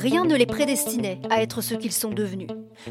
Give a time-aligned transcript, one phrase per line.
[0.00, 2.46] Rien ne les prédestinait à être ce qu'ils sont devenus.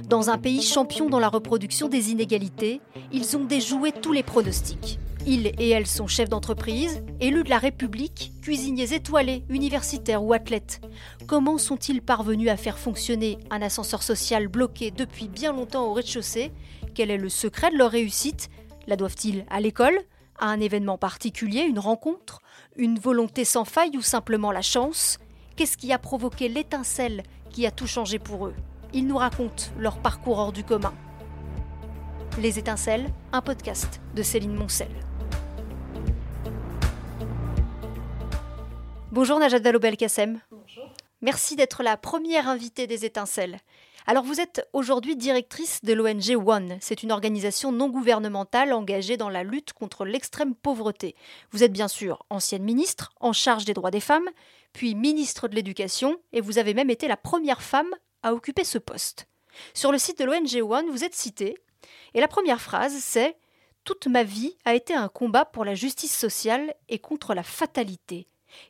[0.09, 2.81] Dans un pays champion dans la reproduction des inégalités,
[3.13, 4.99] ils ont déjoué tous les pronostics.
[5.25, 10.81] Ils et elles sont chefs d'entreprise, élus de la République, cuisiniers étoilés, universitaires ou athlètes.
[11.27, 16.51] Comment sont-ils parvenus à faire fonctionner un ascenseur social bloqué depuis bien longtemps au rez-de-chaussée?
[16.93, 18.49] Quel est le secret de leur réussite?
[18.85, 19.97] La doivent-ils à l'école
[20.39, 22.41] À un événement particulier, une rencontre
[22.75, 25.19] Une volonté sans faille ou simplement la chance?
[25.57, 28.53] Qu'est-ce qui a provoqué l'étincelle qui a tout changé pour eux
[28.93, 30.93] Ils nous racontent leur parcours hors du commun.
[32.39, 34.91] Les étincelles, un podcast de Céline Moncel.
[39.11, 40.39] Bonjour Najat Vallaud-Belkacem.
[40.51, 40.93] Bonjour.
[41.21, 43.57] Merci d'être la première invitée des étincelles.
[44.09, 46.77] Alors vous êtes aujourd'hui directrice de l'ONG One.
[46.79, 51.13] C'est une organisation non gouvernementale engagée dans la lutte contre l'extrême pauvreté.
[51.51, 54.29] Vous êtes bien sûr ancienne ministre en charge des droits des femmes,
[54.77, 57.89] puis ministre de l'Éducation, et vous avez même été la première femme
[58.21, 59.27] à occuper ce poste.
[59.73, 61.57] Sur le site de l'ONG One, vous êtes citée,
[62.13, 63.39] et la première phrase c'est
[63.85, 68.27] Toute ma vie a été un combat pour la justice sociale et contre la fatalité.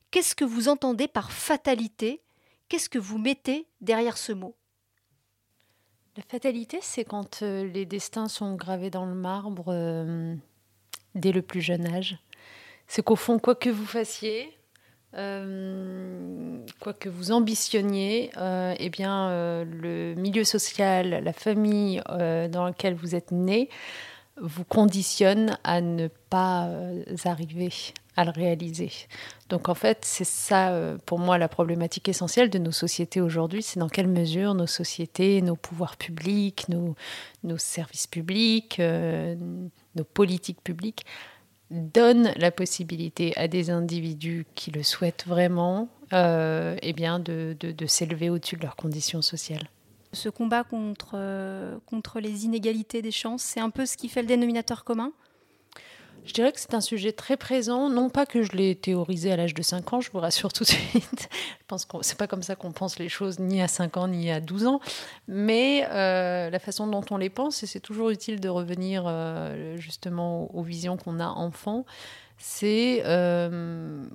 [0.09, 2.21] Qu'est-ce que vous entendez par fatalité?
[2.69, 4.55] Qu'est-ce que vous mettez derrière ce mot?
[6.15, 10.33] La fatalité, c'est quand euh, les destins sont gravés dans le marbre euh,
[11.15, 12.17] dès le plus jeune âge.
[12.87, 14.56] C'est qu'au fond, quoi que vous fassiez,
[15.15, 18.31] euh, quoi que vous ambitionniez,
[18.79, 19.29] eh bien,
[19.63, 23.69] le milieu social, la famille dans laquelle vous êtes né,
[24.39, 26.69] vous conditionne à ne pas
[27.25, 27.71] arriver
[28.17, 28.91] à le réaliser.
[29.49, 33.61] Donc en fait, c'est ça euh, pour moi la problématique essentielle de nos sociétés aujourd'hui,
[33.61, 36.95] c'est dans quelle mesure nos sociétés, nos pouvoirs publics, nos,
[37.57, 39.35] services publics, euh,
[39.95, 41.05] nos politiques publiques
[41.71, 47.71] donnent la possibilité à des individus qui le souhaitent vraiment euh, eh bien de, de,
[47.71, 49.69] de s'élever au-dessus de leurs conditions sociales.
[50.13, 54.21] Ce combat contre, euh, contre les inégalités des chances, c'est un peu ce qui fait
[54.21, 55.11] le dénominateur commun?
[56.27, 59.37] Je dirais que c'est un sujet très présent, non pas que je l'ai théorisé à
[59.37, 61.29] l'âge de 5 ans, je vous rassure tout de suite.
[61.31, 64.07] je pense que c'est pas comme ça qu'on pense les choses, ni à 5 ans,
[64.07, 64.81] ni à 12 ans,
[65.27, 69.77] mais euh, la façon dont on les pense, et c'est toujours utile de revenir euh,
[69.77, 71.85] justement aux, visions qu'on a enfant,
[72.37, 74.05] c'est euh,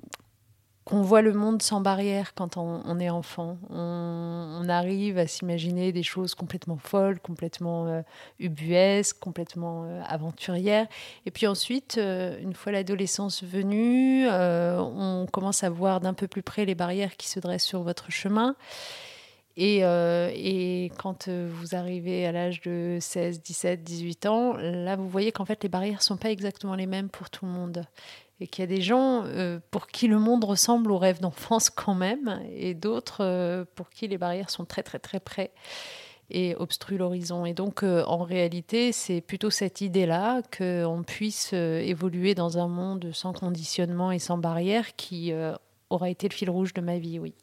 [0.85, 3.57] qu'on voit le monde sans barrière quand on, est enfant.
[3.69, 8.01] On, arrive à s'imaginer des choses complètement folles, complètement euh,
[8.39, 10.87] ubuesques, complètement euh, aventurières.
[11.25, 16.43] Et puis ensuite, euh, une fois l'adolescence venue, on commence à voir d'un peu plus
[16.43, 18.55] près les barrières qui se dressent sur votre chemin.
[19.55, 25.31] Et, et, quand vous arrivez à l'âge de 16, 17, 18 ans, là, vous voyez
[25.31, 27.85] qu'en fait, les barrières ne sont pas exactement les mêmes pour tout le monde
[28.43, 31.69] et qu'il y a des gens euh, pour qui le monde ressemble au rêve d'enfance
[31.69, 35.51] quand même, et d'autres euh, pour qui les barrières sont très très très près
[36.29, 37.45] et obstruent l'horizon.
[37.45, 43.11] Et donc, euh, en réalité, c'est plutôt cette idée-là qu'on puisse évoluer dans un monde
[43.13, 45.33] sans conditionnement et sans barrières qui
[45.89, 47.33] aura été le fil rouge de ma vie, oui.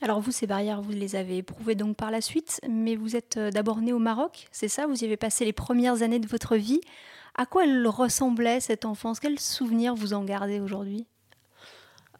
[0.00, 3.38] Alors vous, ces barrières, vous les avez éprouvées donc par la suite, mais vous êtes
[3.38, 4.86] d'abord né au Maroc, c'est ça?
[4.86, 6.80] Vous y avez passé les premières années de votre vie.
[7.34, 9.20] À quoi elle ressemblait cette enfance?
[9.20, 11.06] Quels souvenirs vous en gardez aujourd'hui?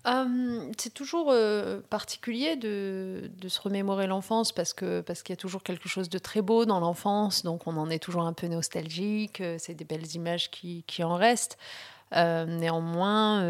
[0.06, 5.40] Euh, c'est toujours euh, particulier de, se remémorer l'enfance parce que parce qu'il y a
[5.40, 8.48] toujours quelque chose de très beau dans l'enfance, donc on en est toujours un peu
[8.48, 9.40] nostalgique.
[9.40, 11.56] Euh, c'est des belles images qui, en restent.
[12.12, 13.40] néanmoins,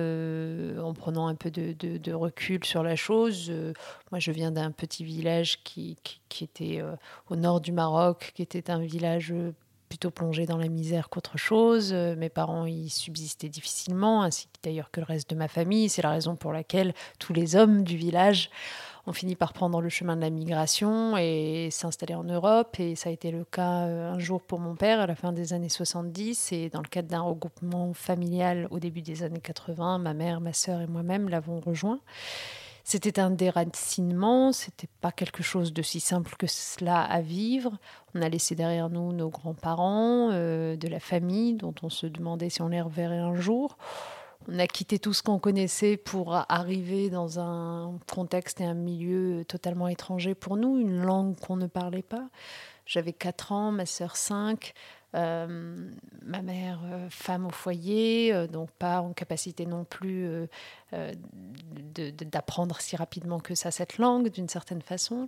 [0.78, 3.50] en prenant un peu de, recul sur la chose,
[4.10, 5.96] moi je viens d'un petit village qui,
[6.28, 6.82] qui était
[7.30, 9.34] au nord du Maroc, qui était un village
[9.92, 10.10] plutôt
[10.46, 11.92] dans la misère qu'autre chose.
[11.92, 15.90] Euh, mes parents y subsistaient difficilement, ainsi d'ailleurs que le reste de ma famille.
[15.90, 18.50] C'est la raison pour laquelle tous les hommes du village
[19.06, 22.80] ont fini par prendre le chemin de la migration et s'installer en Europe.
[22.80, 25.32] Et ça a été le cas euh, un jour pour mon père à la fin
[25.32, 26.52] des années 70.
[26.52, 30.54] Et dans le cadre d'un regroupement familial au début des années 80, ma mère, ma
[30.54, 32.00] sœur et moi-même l'avons rejoint.
[32.84, 37.78] C'était un déracinement, c'était pas quelque chose de si simple que cela à vivre.
[38.14, 42.50] On a laissé derrière nous nos grands-parents, euh, de la famille dont on se demandait
[42.50, 43.76] si on les reverrait un jour.
[44.48, 49.44] On a quitté tout ce qu'on connaissait pour arriver dans un contexte et un milieu
[49.46, 52.28] totalement étranger pour nous, une langue qu'on ne parlait pas.
[52.86, 54.74] J'avais 4 ans, ma sœur 5.
[55.14, 55.90] Euh,
[56.22, 60.48] ma mère, euh, femme au foyer, euh, donc pas en capacité non plus
[62.30, 65.26] d'apprendre si rapidement que ça cette langue, d'une certaine façon.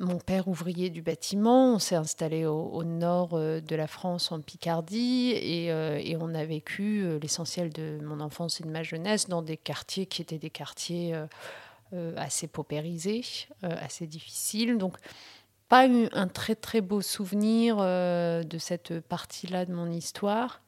[0.00, 5.32] Mon père, ouvrier du bâtiment, on s'est installé au, nord de la France, en Picardie,
[5.34, 10.06] et, on a vécu l'essentiel de mon enfance et de ma jeunesse dans des quartiers
[10.06, 11.20] qui étaient des quartiers
[12.16, 13.22] assez paupérisée,
[13.62, 14.78] assez difficile.
[14.78, 14.96] Donc,
[15.70, 20.60] pas eu un très très beau souvenir de cette partie-là de mon histoire.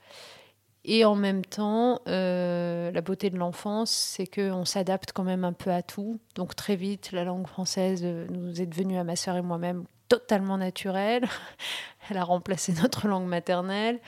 [0.85, 5.71] Et en même temps, la beauté de l'enfance, c'est qu'on s'adapte quand même un peu
[5.71, 6.19] à tout.
[6.37, 10.57] Donc très vite, la langue française nous est devenue à ma sœur et moi-même totalement
[10.57, 11.25] naturelle.
[12.11, 14.01] Elle a remplacé notre langue maternelle.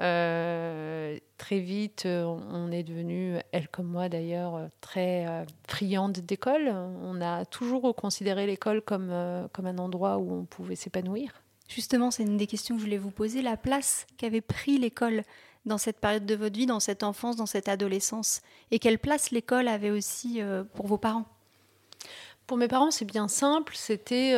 [0.00, 6.68] Euh, très vite, euh, on est devenu, elle comme moi d'ailleurs, très euh, friande d'école.
[6.68, 9.12] On a toujours considéré l'école comme,
[9.52, 11.42] comme un endroit où on pouvait s'épanouir.
[11.68, 15.22] Justement, c'est une des questions que je voulais vous poser, la place qu'avait pris l'école
[15.66, 18.40] dans cette période de votre vie, dans cette enfance, dans cette adolescence,
[18.70, 20.40] et quelle place l'école avait aussi
[20.74, 21.26] pour vos parents?
[22.46, 24.34] Pour mes parents, c'est bien simple, c'était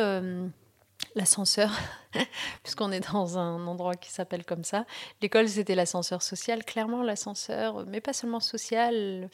[1.15, 1.71] l'ascenseur,
[2.63, 4.85] puisqu'on est dans un endroit qui s'appelle comme ça.
[5.21, 9.29] L'école, c'était l'ascenseur social, clairement l'ascenseur, mais pas seulement social,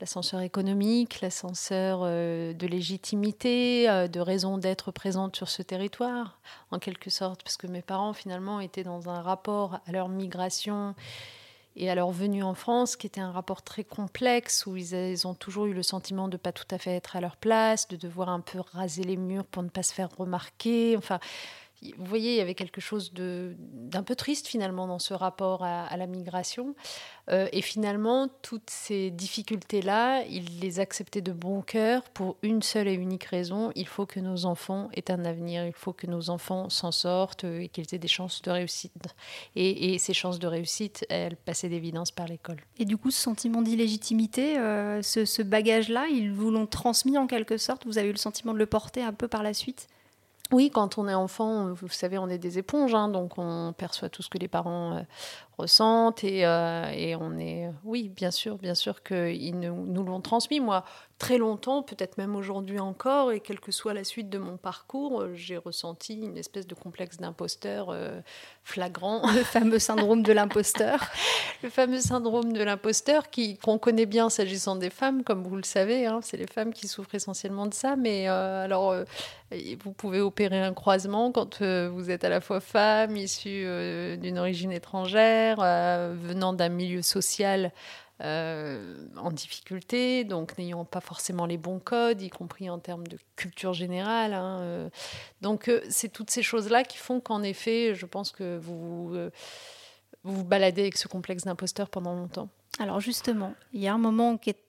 [0.00, 6.40] l'ascenseur économique, l'ascenseur euh, de légitimité, euh, de raison d'être présente sur ce territoire,
[6.72, 10.94] en quelque sorte, parce que mes parents, finalement, étaient dans un rapport à leur migration
[11.76, 15.34] et à leur venue en France, qui était un rapport très complexe, où ils, ont
[15.34, 17.96] toujours eu le sentiment de ne pas tout à fait être à leur place, de
[17.96, 20.96] devoir un peu raser les murs pour ne pas se faire remarquer.
[20.96, 21.18] Enfin,
[21.98, 25.96] vous voyez, il y avait quelque chose d'un peu triste finalement dans ce rapport à,
[25.96, 26.74] la migration.
[27.30, 32.88] Euh, et finalement, toutes ces difficultés-là, il les acceptait de bon cœur pour une seule
[32.88, 33.72] et unique raison.
[33.74, 37.44] Il faut que nos enfants aient un avenir, il faut que nos enfants s'en sortent
[37.44, 38.92] et qu'ils aient des chances de réussite.
[39.56, 42.56] Et, ces chances de réussite, elles passaient d'évidence par l'école.
[42.78, 47.26] Et du coup, ce sentiment d'illégitimité, euh, ce, ce bagage-là, ils vous l'ont transmis en
[47.26, 47.86] quelque sorte?
[47.86, 49.88] Vous avez eu le sentiment de le porter un peu par la suite?
[50.52, 54.08] Oui, quand on est enfant, vous savez, on est des éponges, hein, donc on perçoit
[54.08, 55.00] tout ce que les parents euh,
[55.58, 60.20] ressentent et, euh, et, on est, oui, bien sûr, bien sûr qu'ils nous, nous l'ont
[60.20, 60.60] transmis.
[60.60, 60.84] Moi,
[61.22, 65.20] très longtemps, peut-être même aujourd'hui encore, et quelle que soit la suite de mon parcours,
[65.20, 68.20] euh, j'ai ressenti une espèce de complexe d'imposteur euh,
[68.64, 69.22] flagrant.
[69.32, 70.98] Le fameux syndrome de l'imposteur.
[71.62, 73.26] le fameux syndrome de l'imposteur
[73.62, 76.06] qu'on connaît bien s'agissant des femmes, comme vous le savez.
[76.06, 77.94] Hein, c'est les femmes qui souffrent essentiellement de ça.
[77.94, 78.92] Mais euh, alors,
[79.84, 83.64] vous pouvez opérer un croisement quand vous êtes à la fois femme, issue
[84.18, 87.72] d'une origine étrangère, venant d'un milieu social
[88.22, 93.18] euh, en difficulté, donc n'ayant pas forcément les bons codes, y compris en termes de
[93.34, 94.32] culture générale.
[94.32, 94.90] Hein, euh.
[95.40, 99.30] Donc euh, c'est toutes ces choses-là qui font qu'en effet, je pense que vous, vous
[100.22, 102.48] vous baladez avec ce complexe d'imposteur pendant longtemps.
[102.78, 104.62] Alors justement, il y a un moment qui est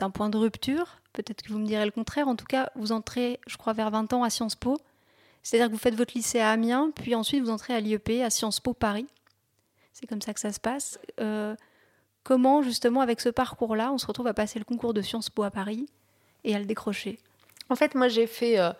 [0.00, 2.92] un point de rupture, peut-être que vous me direz le contraire, en tout cas, vous
[2.92, 4.76] entrez, je crois, vers 20 ans à Sciences Po.
[5.42, 8.28] C'est-à-dire que vous faites votre lycée à Amiens, puis ensuite vous entrez à l'IEP, à
[8.28, 9.06] Sciences Po Paris.
[9.98, 10.98] C'est comme ça que ça se passe.
[12.28, 15.44] Comment, justement, avec ce parcours-là, on se retrouve à passer le concours de Sciences Po
[15.44, 15.86] à Paris
[16.44, 17.18] et à le décrocher?
[17.70, 18.70] En fait, moi, j'ai fait euh,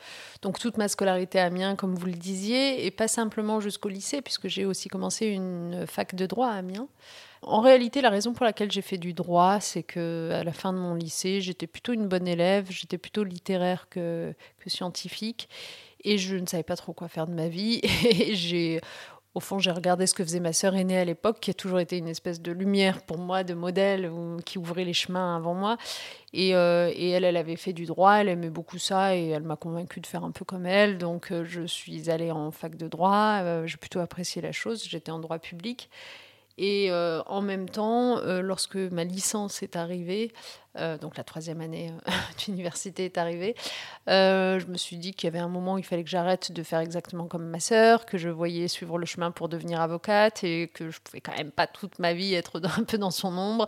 [0.43, 4.21] donc toute ma scolarité à Amiens, comme vous le disiez, et pas simplement jusqu'au lycée,
[4.21, 6.89] puisque j'ai aussi commencé une fac de droit à Amiens.
[7.41, 10.75] En réalité, la raison pour laquelle j'ai fait du droit, c'est que à la fin
[10.75, 15.49] de mon lycée, j'étais plutôt une bonne élève, j'étais plutôt littéraire que, que scientifique,
[16.05, 17.81] et je ne savais pas trop quoi faire de ma vie.
[18.05, 18.81] Et j'ai
[19.35, 21.81] au fond, j'ai regardé ce que faisait ma sœur aînée à l'époque, qui a toujours
[21.81, 24.11] été une espèce de lumière pour moi, de modèle,
[24.45, 25.77] qui ouvrait les chemins avant moi.
[26.33, 29.43] Et, euh, et, elle, elle avait fait du droit, elle aimait beaucoup ça, et elle
[29.43, 30.99] m'a convaincue de faire un peu comme elle.
[30.99, 33.41] Donc, euh, je suis allée en fac de droit.
[33.43, 34.85] Euh, j'ai plutôt apprécié la chose.
[34.89, 35.91] J'étais en droit public.
[36.61, 40.33] Et en même temps, lorsque ma licence est arrivée,
[40.79, 42.11] euh, donc la troisième année euh,
[42.45, 43.55] d'université est arrivée,
[44.09, 46.53] euh, je me suis dit qu'il y avait un moment où il fallait que j'arrête
[46.53, 50.45] de faire exactement comme ma sœur, que je voyais suivre le chemin pour devenir avocate
[50.45, 53.37] et que je pouvais quand même pas toute ma vie être un peu dans son
[53.37, 53.67] ombre.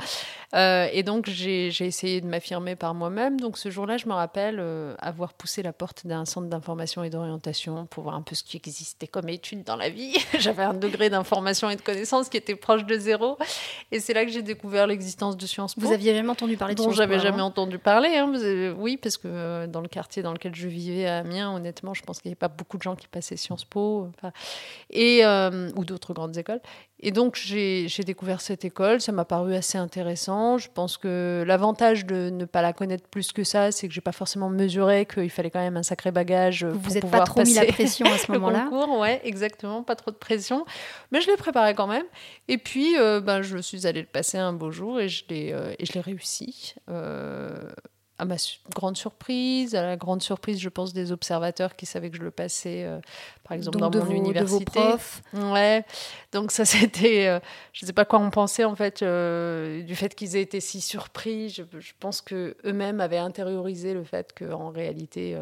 [0.55, 3.41] et donc j'ai essayé de m'affirmer par moi-même.
[3.41, 4.63] Donc ce jour-là, je me rappelle
[4.99, 8.57] avoir poussé la porte d'un centre d'information et d'orientation pour voir un peu ce qui
[8.57, 10.17] existait comme études dans la vie.
[10.39, 13.39] J'avais un degré d'information et de connaissance qui était proche de zéro.
[13.91, 15.83] Et c'est là que j'ai découvert l'existence de Sciences Po.
[15.83, 18.17] Vous aviez jamais entendu parler de Sciences j'avais jamais entendu parler.
[18.17, 18.33] Hein.
[18.77, 22.03] Oui, parce que euh, dans le quartier dans lequel je vivais à Amiens, honnêtement, je
[22.03, 24.09] pense qu'il n'y avait pas beaucoup de gens qui passaient Sciences Po
[24.91, 26.61] et, euh, ou d'autres grandes écoles.
[27.03, 29.01] Et donc, j'ai découvert cette école.
[29.01, 30.59] Ça m'a paru assez intéressant.
[30.59, 34.03] Je pense que l'avantage de ne pas la connaître plus que ça, c'est que j'ai
[34.03, 36.65] pas forcément mesuré qu'il fallait quand même un sacré bagage.
[36.65, 39.83] Vous vous êtes pas trop mis la pression à ce moment-là Ouais, exactement.
[39.83, 40.67] Pas trop de pression.
[41.11, 42.05] Mais je l'ai préparé quand même.
[42.49, 46.01] Et puis, euh, ben, je suis allée le passer un beau jour et je l'ai
[46.01, 46.75] réussi.
[46.91, 47.49] Euh,
[48.21, 48.37] à ma
[48.75, 52.31] grande surprise, à la grande surprise, je pense, des observateurs qui savaient que je le
[52.31, 53.01] passais, euh,
[53.45, 54.45] par exemple, dans mon université.
[54.45, 55.23] De vos profs.
[55.33, 55.85] Ouais.
[56.31, 57.41] Donc ça, c'était, euh,
[57.73, 60.61] je ne sais pas quoi on pensait en fait euh, du fait qu'ils aient été
[60.61, 61.49] si surpris.
[61.49, 61.63] Je,
[61.99, 65.39] pense que eux-mêmes avaient intériorisé le fait qu'en réalité,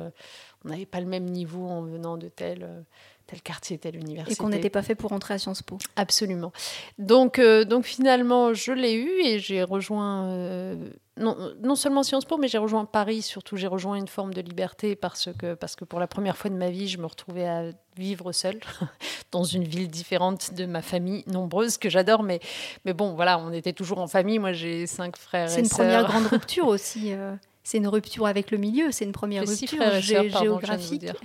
[0.65, 2.85] on n'avait pas le même niveau en venant de tel
[3.29, 4.33] tel quartier, telle université.
[4.33, 5.79] Et qu'on n'était pas fait pour entrer à Sciences Po.
[5.95, 6.53] Absolument.
[6.99, 10.77] Donc, donc finalement, je l'ai eu et j'ai rejoint
[11.19, 14.97] non, seulement Sciences Po, mais j'ai rejoint Paris, surtout j'ai rejoint une forme de liberté
[14.97, 17.65] parce que, parce que pour la première fois de ma vie, je me retrouvais à
[17.97, 18.61] vivre seule
[19.33, 22.23] dans une ville différente de ma famille nombreuse que j'adore.
[22.23, 22.41] Mais,
[22.85, 24.39] mais bon, voilà, on était toujours en famille.
[24.39, 27.13] Moi, j'ai cinq frères C'est une première grande rupture aussi.
[27.13, 27.35] Euh,
[27.69, 31.07] c'est une rupture avec le milieu, c'est une première rupture géographique.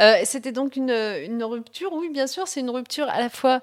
[0.00, 3.60] Euh, c'était donc une, une, rupture, oui, bien sûr, c'est une rupture à la fois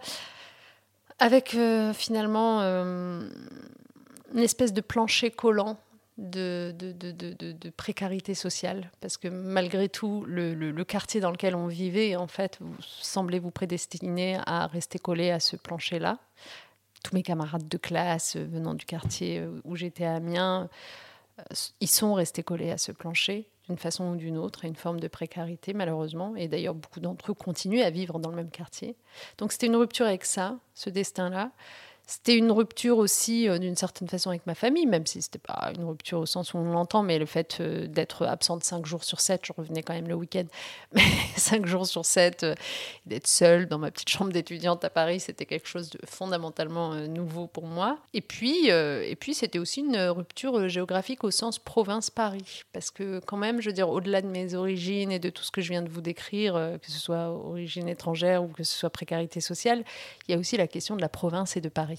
[1.20, 5.78] avec euh, finalement une espèce de plancher collant
[6.18, 11.56] de, de, de, de, précarité sociale, parce que malgré tout, le, le, quartier dans lequel
[11.56, 16.18] on vivait, en fait, vous semblez vous prédestiner à rester collé à ce plancher-là.
[17.04, 20.68] Tous mes camarades de classe euh, venant du quartier euh, où j'étais à Amiens, euh,
[21.80, 25.00] ils sont restés collés à ce plancher d'une façon ou d'une autre, à une forme
[25.00, 26.36] de précarité malheureusement.
[26.36, 28.96] Et d'ailleurs, beaucoup d'entre eux continuent à vivre dans le même quartier.
[29.38, 31.52] Donc c'était une rupture avec ça, ce destin-là.
[32.12, 35.72] C'était une rupture aussi, euh, d'une certaine façon, avec ma famille, même si c'était pas
[35.74, 39.06] une rupture au sens où on l'entend, mais le fait euh, d'être absente cinq jours
[39.06, 40.44] sur sept, je revenais quand même le week-end,
[40.92, 41.04] mais
[41.38, 42.54] cinq jours sur sept, euh,
[43.06, 47.48] d'être seule dans ma petite chambre d'étudiante à Paris, c'était quelque chose de fondamentalement nouveau
[47.48, 47.98] pour moi.
[48.14, 53.38] Et puis, et puis c'était aussi une rupture géographique au sens province-Paris, parce que quand
[53.38, 55.82] même, je veux dire, au-delà de mes origines et de tout ce que je viens
[55.82, 59.84] de vous décrire, que ce soit origine étrangère ou que ce soit précarité sociale,
[60.28, 61.91] il y a aussi la question de la province et de Paris.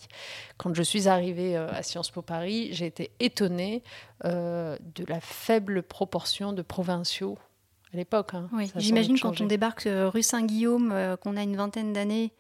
[0.57, 3.83] Quand je suis arrivée euh, à Sciences Po Paris, j'ai été étonnée
[4.25, 7.39] euh, de la faible proportion de provinciaux
[7.93, 8.35] à l'époque.
[8.35, 8.49] Hein.
[8.53, 12.33] Oui, j'imagine quand on débarque euh, rue Saint-Guillaume, qu'on a une vingtaine d'années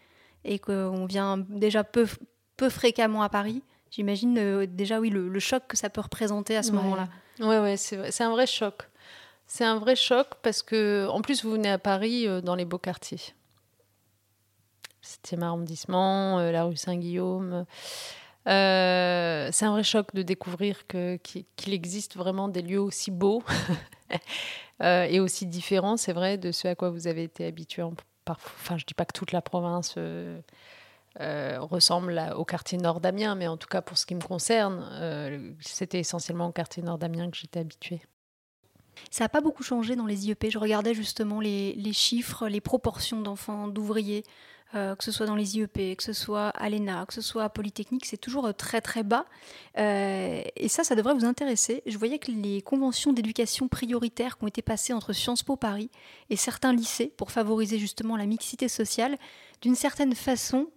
[0.44, 2.06] et qu'on vient déjà peu,
[2.56, 6.72] peu fréquemment à Paris, j'imagine déjà oui le, choc que ça peut représenter à ce
[6.72, 7.08] moment-là.
[7.40, 8.88] Oui, ouais, c'est un vrai choc.
[9.46, 12.78] C'est un vrai choc parce que, en plus, vous venez à Paris dans les beaux
[12.78, 13.34] quartiers.
[15.12, 17.64] 7e arrondissement, euh, la rue Saint-Guillaume.
[18.48, 23.42] Euh, c'est un vrai choc de découvrir qu'il existe vraiment des lieux aussi beaux
[24.82, 27.82] euh, et aussi différents, c'est vrai, de ce à quoi vous avez été habitué.
[27.82, 29.96] enfin, je ne dis pas que toute la province
[31.18, 36.00] ressemble au quartier nord d'Amiens, mais en tout cas, pour ce qui me concerne, c'était
[36.00, 38.02] essentiellement au quartier nord d'Amiens que j'étais habituée.
[39.10, 40.50] Ça n'a pas beaucoup changé dans les IEP.
[40.50, 44.24] Je regardais justement les chiffres, les proportions d'enfants, d'ouvriers
[44.74, 47.44] euh, que ce soit dans les IEP, que ce soit à l'ENA, que ce soit
[47.44, 49.26] à Polytechnique, c'est toujours euh, très très bas.
[49.76, 51.82] Euh, et ça, ça devrait vous intéresser.
[51.84, 55.90] Je voyais que les conventions d'éducation prioritaires qui ont été passées entre Sciences Po Paris
[56.30, 59.18] et certains lycées pour favoriser justement la mixité sociale,
[59.60, 60.68] d'une certaine façon,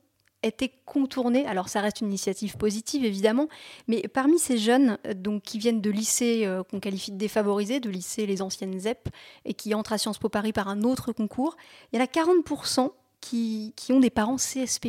[0.43, 1.47] étaient contournées.
[1.47, 3.47] Alors ça reste une initiative positive évidemment,
[3.87, 8.27] mais parmi ces jeunes donc qui viennent de lycées qu'on qualifie de défavorisés, de lycées
[8.27, 9.09] les anciennes ZEP,
[9.45, 11.55] et qui entrent à Sciences Po Paris par un autre concours,
[11.91, 12.91] il y en a 40%
[13.25, 14.87] qui, ont des parents CSP.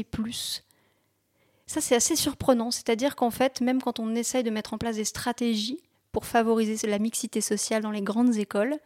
[1.66, 2.70] Ça, c'est assez surprenant.
[2.70, 5.80] C'est-à-dire qu'en fait, même quand on essaye de mettre en place des stratégies
[6.12, 8.76] pour favoriser la mixité sociale dans les grandes écoles,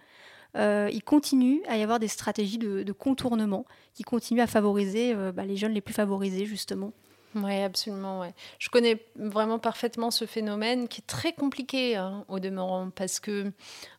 [0.57, 5.30] euh, il continue à y avoir des stratégies de, contournement qui continuent à favoriser euh,
[5.30, 6.92] bah, les jeunes les plus favorisés, justement.
[7.37, 8.28] Oui, absolument.
[8.59, 13.52] Je connais vraiment parfaitement ce phénomène qui est très compliqué hein, au demeurant parce que,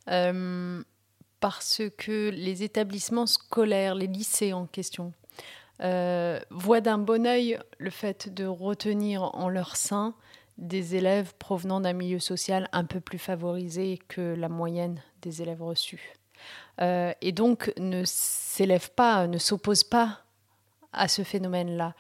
[0.10, 0.84] euh,
[1.40, 5.14] parce que les établissements scolaires, les lycées en question,
[5.84, 10.14] euh, voient d'un bon oeil le fait de retenir en leur sein
[10.58, 15.64] des élèves provenant d'un milieu social un peu plus favorisé que la moyenne des élèves
[15.64, 16.14] reçus.
[16.82, 20.20] Euh, et donc ne s'élèvent pas, ne s'opposent pas
[20.94, 21.96] à ce phénomène-là.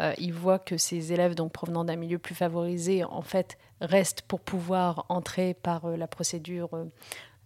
[0.00, 4.22] Euh, ils voient que ces élèves donc provenant d'un milieu plus favorisé en fait restent
[4.22, 6.70] pour pouvoir entrer par la procédure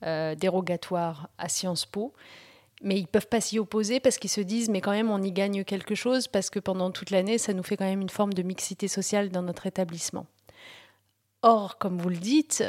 [0.03, 2.15] dérogatoire à Sciences Po
[2.81, 5.33] mais ils peuvent pas s'y opposer parce qu'ils se disent mais quand même on y
[5.33, 8.33] gagne quelque chose parce que pendant toute l'année ça nous fait quand même une forme
[8.33, 10.27] de mixité sociale dans notre établissement.
[11.43, 12.65] Or, comme vous le dites,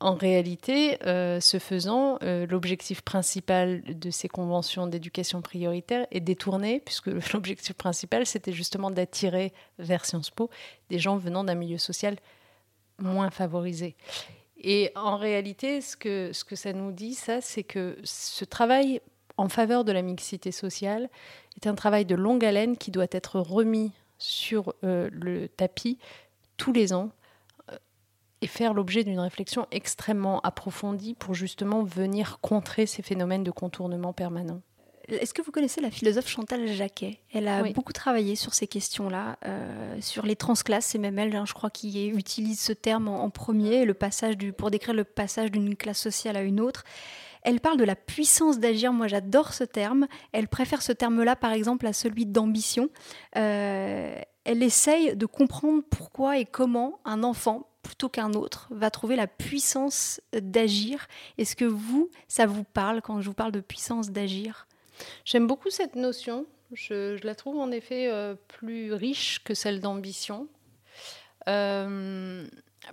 [0.00, 6.80] en réalité, euh, ce faisant, euh, l'objectif principal de ces conventions d'éducation prioritaire est détourné,
[6.80, 10.50] puisque l'objectif principal, c'était justement d'attirer vers Sciences Po
[10.90, 12.16] des gens venant d'un milieu social
[12.98, 13.96] moins favorisé.
[14.58, 19.00] Et en réalité, ce que, ce que ça nous dit, ça, c'est que ce travail
[19.36, 21.08] en faveur de la mixité sociale
[21.56, 25.98] est un travail de longue haleine qui doit être remis sur euh, le tapis
[26.56, 27.10] tous les ans.
[28.40, 34.12] et faire l'objet d'une réflexion extrêmement approfondie pour justement venir contrer ces phénomènes de contournement
[34.12, 34.60] permanent.
[35.08, 37.18] Est-ce que vous connaissez la philosophe Chantal Jacquet?
[37.32, 40.86] Elle a beaucoup travaillé sur ces questions-là, euh, sur les transclasses.
[40.86, 44.52] C'est même elle, hein, je crois, qui utilise ce terme en, premier, le passage du,
[44.52, 46.84] pour décrire le passage d'une classe sociale à une autre.
[47.44, 48.92] Elle parle de la puissance d'agir.
[48.92, 50.06] Moi, j'adore ce terme.
[50.32, 52.88] Elle préfère ce terme-là, par exemple, à celui d'ambition.
[53.36, 59.14] Euh, elle essaye de comprendre pourquoi et comment un enfant plutôt qu'un autre va trouver
[59.14, 61.06] la puissance d'agir.
[61.38, 64.66] Est-ce que vous, ça vous parle quand je vous parle de puissance d'agir?
[65.24, 66.46] J'aime beaucoup cette notion.
[66.72, 70.48] Je, la trouve en effet euh, plus riche que celle d'ambition.
[71.46, 72.46] Euh,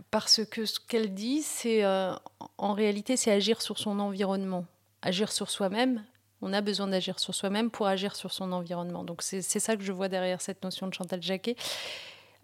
[0.10, 2.14] parce que ce qu'elle dit, c'est euh,
[2.58, 4.66] en réalité, c'est agir sur son environnement,
[5.02, 6.04] agir sur soi-même.
[6.42, 9.04] On a besoin d'agir sur soi-même pour agir sur son environnement.
[9.04, 11.56] Donc c'est ça que je vois derrière cette notion de Chantal Jacquet.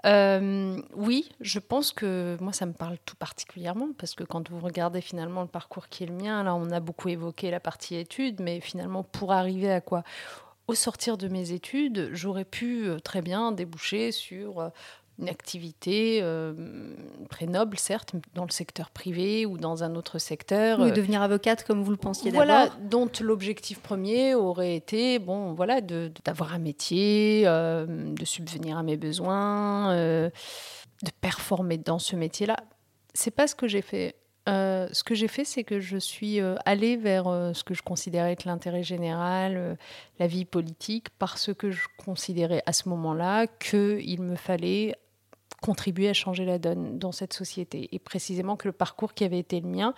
[0.06, 4.60] Euh, oui, je pense que moi, ça me parle tout particulièrement parce que quand vous
[4.60, 7.96] regardez finalement le parcours qui est le mien, là, on a beaucoup évoqué la partie
[7.96, 10.04] études, mais finalement, pour arriver à quoi?
[10.68, 14.72] Au sortir de mes études, j'aurais pu euh, très bien déboucher sur
[15.20, 16.54] une activité euh,
[17.30, 20.80] très noble, certes, dans le secteur privé ou dans un autre secteur.
[20.80, 25.82] Oui, devenir avocate comme vous le pensiez voilà, dont l'objectif premier aurait été, bon, voilà,
[25.82, 30.30] d'avoir un métier, euh, de subvenir à mes besoins, euh,
[31.04, 32.58] de performer dans ce métier-là.
[33.14, 34.16] C'est pas ce que j'ai fait.
[34.46, 38.46] ce que j'ai fait, c'est que je suis allée vers ce que je considérais être
[38.46, 39.78] l'intérêt général,
[40.20, 44.96] la vie politique, parce que je considérais à ce moment-là qu'il me fallait
[45.68, 47.90] contribuer à changer la donne dans cette société.
[47.92, 49.94] Et précisément que le parcours qui avait été le mien,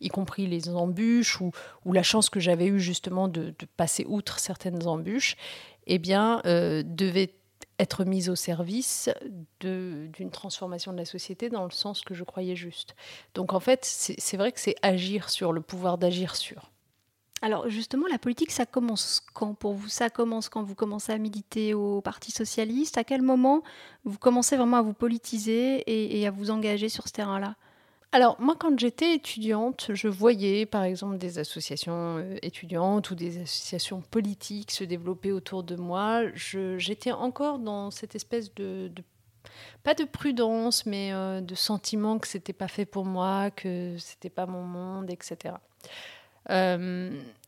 [0.00, 1.52] y compris les embûches ou,
[1.92, 5.36] la chance que j'avais eue justement de, passer outre certaines embûches,
[5.86, 7.34] eh bien, euh, devait
[7.78, 9.10] être mise au service
[9.60, 12.96] d'une transformation de la société dans le sens que je croyais juste.
[13.34, 16.70] Donc en fait, c'est vrai que c'est agir sur, le pouvoir d'agir sur.
[17.42, 19.88] Alors justement, la politique, ça commence quand pour vous?
[19.88, 22.98] Ça commence quand vous commencez à militer au Parti socialiste?
[22.98, 23.62] À quel moment
[24.04, 27.56] vous commencez vraiment à vous politiser et, à vous engager sur ce terrain-là?
[28.12, 33.40] Alors moi, quand j'étais étudiante, je voyais par exemple des associations euh, étudiantes ou des
[33.40, 36.24] associations politiques se développer autour de moi.
[36.34, 38.90] J'étais encore dans cette espèce de,
[39.82, 44.28] pas de prudence, mais euh, de sentiment que c'était pas fait pour moi, que c'était
[44.28, 45.54] pas mon monde, etc.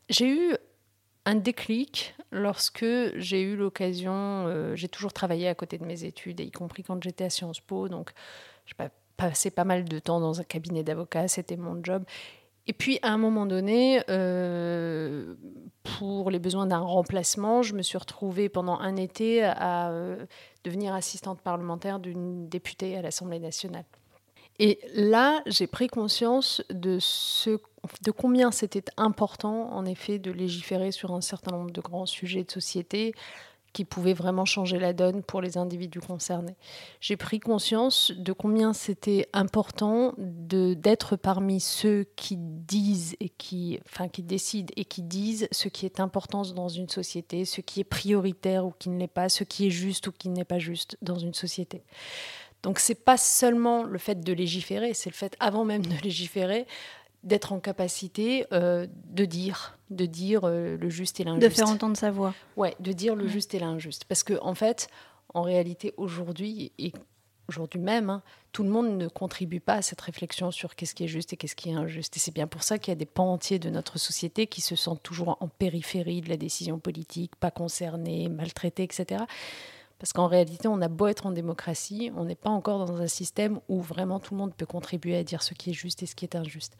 [0.09, 0.55] j'ai eu
[1.25, 2.85] un déclic lorsque
[3.15, 4.13] j'ai eu l'occasion,
[4.47, 7.61] euh, j'ai toujours travaillé à côté de mes études, y compris quand j'étais à Sciences
[7.61, 8.11] Po, donc
[8.65, 8.73] je
[9.17, 12.03] passais pas mal de temps dans un cabinet d'avocat, c'était mon job.
[12.65, 15.35] Et puis à un moment donné, euh,
[15.83, 19.91] pour les besoins d'un remplacement, je me suis retrouvée pendant un été à
[20.63, 23.85] devenir assistante parlementaire d'une députée à l'Assemblée nationale.
[24.59, 27.59] Et là, j'ai pris conscience de, ce,
[28.03, 32.43] de combien c'était important, en effet, de légiférer sur un certain nombre de grands sujets
[32.43, 33.13] de société
[33.73, 36.55] qui pouvaient vraiment changer la donne pour les individus concernés.
[37.01, 44.07] J'ai pris conscience de combien c'était important d'être parmi ceux qui disent et qui, enfin,
[44.07, 47.83] qui décident et qui disent ce qui est important dans une société, ce qui est
[47.83, 50.95] prioritaire ou qui ne l'est pas, ce qui est juste ou qui n'est pas juste
[51.01, 51.83] dans une société.
[52.63, 56.65] Donc c'est pas seulement le fait de légiférer, c'est le fait avant même de légiférer
[57.23, 61.47] d'être en capacité euh, de dire, de dire euh, le juste et l'injuste.
[61.47, 62.33] De faire entendre sa voix.
[62.57, 64.05] Ouais, de dire le juste et l'injuste.
[64.05, 64.89] Parce que en fait,
[65.33, 66.91] en réalité, aujourd'hui et
[67.47, 68.21] aujourd'hui même, hein,
[68.51, 71.37] tout le monde ne contribue pas à cette réflexion sur qu'est-ce qui est juste et
[71.37, 72.15] qu'est-ce qui est injuste.
[72.17, 74.61] Et c'est bien pour ça qu'il y a des pans entiers de notre société qui
[74.61, 79.23] se sentent toujours en périphérie de la décision politique, pas concernés, maltraités, etc.
[79.99, 83.07] Parce qu'en réalité, on a beau être en démocratie, on n'est pas encore dans un
[83.07, 86.05] système où vraiment tout le monde peut contribuer à dire ce qui est juste et
[86.05, 86.75] ce qui est injuste.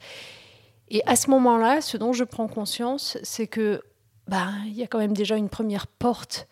[0.90, 3.82] Et à ce moment-là, ce dont je prends conscience, c'est que
[4.28, 6.46] bah, il y a quand même déjà une première porte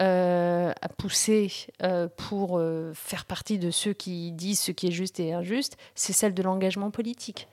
[0.00, 4.92] euh, à pousser euh, pour euh, faire partie de ceux qui disent ce qui est
[4.92, 7.48] juste et injuste, c'est celle de l'engagement politique.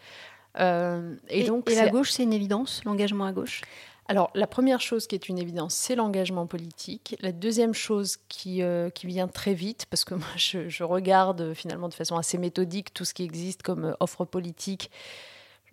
[0.57, 3.61] et, donc, et la gauche, c'est une évidence, l'engagement à gauche?
[4.09, 7.15] Alors, la première chose qui est une évidence, c'est l'engagement politique.
[7.19, 11.53] La deuxième chose qui, euh, qui vient très vite, parce que moi, je, regarde euh,
[11.53, 14.89] finalement de façon assez méthodique tout ce qui existe comme euh, offre politique,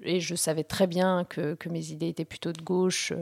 [0.03, 3.15] et je savais très bien que, que mes idées étaient plutôt de gauche.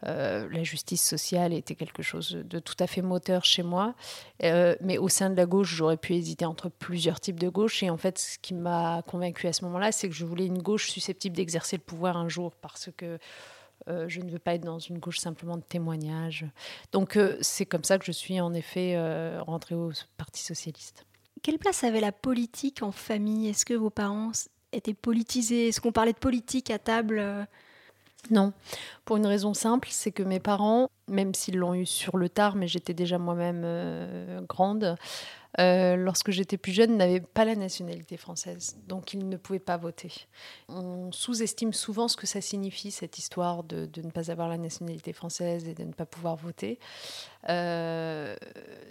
[0.00, 3.94] la justice sociale était quelque chose de tout à fait moteur chez moi.
[4.40, 7.82] mais au sein de la gauche, j'aurais pu hésiter entre plusieurs types de gauche.
[7.82, 10.62] Et en fait, ce qui m'a convaincu à ce moment-là, c'est que je voulais une
[10.62, 13.18] gauche susceptible d'exercer le pouvoir un jour, parce que
[13.88, 16.46] euh, je ne veux pas être dans une gauche simplement de témoignage.
[16.92, 21.06] Donc euh, c'est comme ça que je suis en effet euh, rentrée au Parti socialiste.
[21.42, 23.48] Quelle place avait la politique en famille?
[23.48, 24.30] Est-ce que vos parents
[24.72, 25.68] étaient politisés?
[25.68, 27.46] Est-ce qu'on parlait de politique à table
[28.30, 28.52] non,
[29.04, 32.54] pour une raison simple, c'est que mes parents, même s'ils l'ont eu sur le tard,
[32.54, 34.94] mais j'étais déjà moi-même grande,
[35.60, 39.76] euh, lorsque j'étais plus jeune, n'avaient pas la nationalité française, donc ils ne pouvaient pas
[39.76, 40.12] voter.
[40.68, 44.58] On sous-estime souvent ce que ça signifie, cette histoire de, de, ne pas avoir la
[44.58, 46.78] nationalité française et de ne pas pouvoir voter.
[47.48, 48.36] Euh,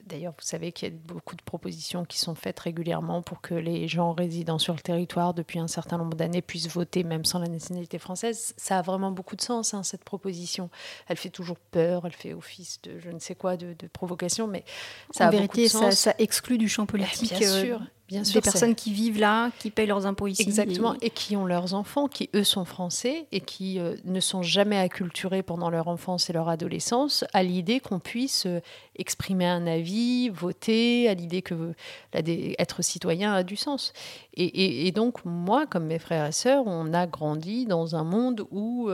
[0.06, 3.54] d'ailleurs, vous savez qu'il y a beaucoup de propositions qui sont faites régulièrement pour que
[3.54, 7.40] les gens résidant sur le territoire depuis un certain nombre d'années puissent voter même sans
[7.40, 8.54] la nationalité française.
[8.58, 10.70] Ça a vraiment beaucoup de sens, hein, cette proposition.
[11.08, 14.64] Elle fait toujours peur, elle fait office de je ne sais quoi, de, provocation, mais
[15.12, 15.96] ça en a vérité, beaucoup de sens.
[15.96, 17.38] Ça, ça exclut du champ politique.
[17.38, 17.82] Bien sûr.
[18.12, 20.42] Euh, Bien sûr, des personnes qui vivent là, qui payent leurs impôts ici.
[20.42, 21.10] Exactement, et...
[21.10, 25.44] qui ont leurs enfants, qui eux sont français et qui euh, ne sont jamais acculturés
[25.44, 28.60] pendant leur enfance et leur adolescence à l'idée qu'on puisse euh,
[28.98, 31.74] exprimer un avis, voter, à l'idée que
[32.14, 33.94] être citoyen a du sens.
[34.34, 38.46] Et, et, donc, moi, comme mes frères et sœurs, on a grandi dans un monde
[38.52, 38.90] où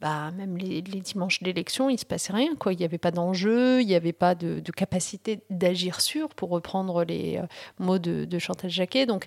[0.00, 2.54] bah, même les, dimanches d'élection, il ne se passait rien.
[2.56, 2.72] Quoi.
[2.72, 7.04] Il n'y avait pas d'enjeu, il n'y avait pas de, capacité d'agir sur, pour reprendre
[7.04, 7.46] les euh,
[7.78, 9.04] mots de, Chantal Jacquet.
[9.04, 9.26] Donc,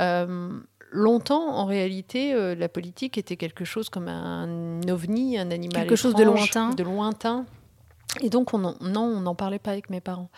[0.00, 0.58] euh,
[0.90, 5.96] longtemps, en réalité, euh, la politique était quelque chose comme un ovni, un animal Quelque
[5.96, 6.70] chose de lointain.
[6.70, 7.44] De lointain.
[8.22, 10.30] Et donc, on non, on n'en parlait pas avec mes parents.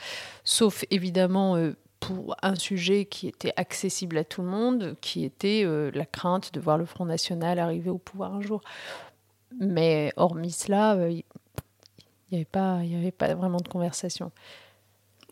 [0.42, 1.56] Sauf, évidemment,
[2.00, 5.64] pour un sujet qui était accessible à tout le monde, qui était
[5.94, 8.62] la crainte de voir le Front National arriver au pouvoir un jour.
[9.58, 11.22] Mais hormis cela, il euh,
[12.32, 14.30] n'y avait, pas, avait pas vraiment de conversation.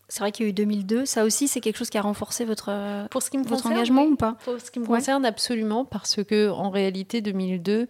[0.08, 1.04] C'est vrai qu'il y a eu 2002.
[1.04, 3.74] Ça aussi, c'est quelque chose qui a renforcé votre, pour ce qui me votre concerne,
[3.74, 7.88] engagement ou pas Pour ce qui me concerne, absolument, parce que en réalité, 2002,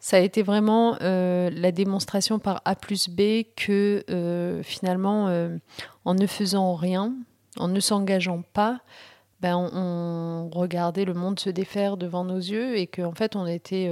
[0.00, 5.32] ça a été vraiment euh, la démonstration par A plus B que euh, finalement,
[6.04, 7.14] en ne faisant rien,
[7.58, 8.80] en ne s'engageant pas,
[9.40, 13.46] ben, on, regardait le monde se défaire devant nos yeux et qu'en en fait, on
[13.46, 13.88] était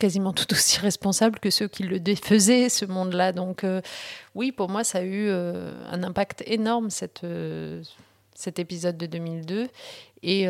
[0.00, 3.32] quasiment tout aussi responsable que ceux qui le défaisaient, ce monde-là.
[3.32, 3.80] Donc euh,
[4.34, 7.84] oui, pour moi, ça a eu euh, un impact énorme, cette, euh,
[8.34, 9.68] cet épisode de 2002.
[10.22, 10.46] Et,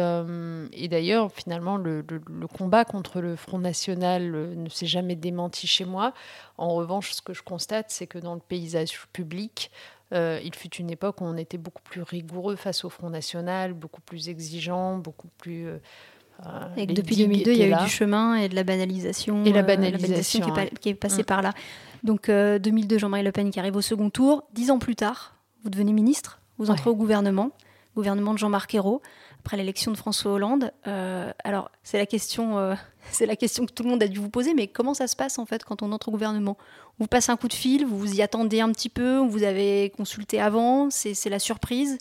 [0.89, 6.13] d'ailleurs, finalement, le, le, combat contre le Front National ne s'est jamais démenti chez moi.
[6.59, 9.71] En revanche, ce que je constate, c'est que dans le paysage public,
[10.11, 14.01] il fut une époque où on était beaucoup plus rigoureux face au Front National, beaucoup
[14.01, 15.69] plus exigeant, beaucoup plus
[16.77, 19.45] et que depuis 2002, il y a eu du chemin et de la banalisation.
[19.45, 20.41] Et la banalisation,
[20.81, 21.27] qui, est, passée mm.
[21.27, 21.53] par là.
[22.03, 24.45] Donc 2002, euh, Jean-Marie Le Pen qui arrive au second tour.
[24.55, 27.51] Dix ans plus tard, vous devenez ministre, vous entrez au gouvernement,
[27.95, 29.03] gouvernement de Jean-Marc Ayrault,
[29.41, 30.73] après l'élection de François Hollande.
[30.87, 32.75] Euh, alors, c'est la, question, euh,
[33.11, 35.17] c'est la question que tout le monde a dû vous poser, mais comment ça se
[35.17, 36.57] passe en fait quand on entre au gouvernement?
[36.99, 39.43] On vous passe un coup de fil, vous vous y attendez un petit peu, vous
[39.43, 41.99] avez consulté avant, c'est la surprise?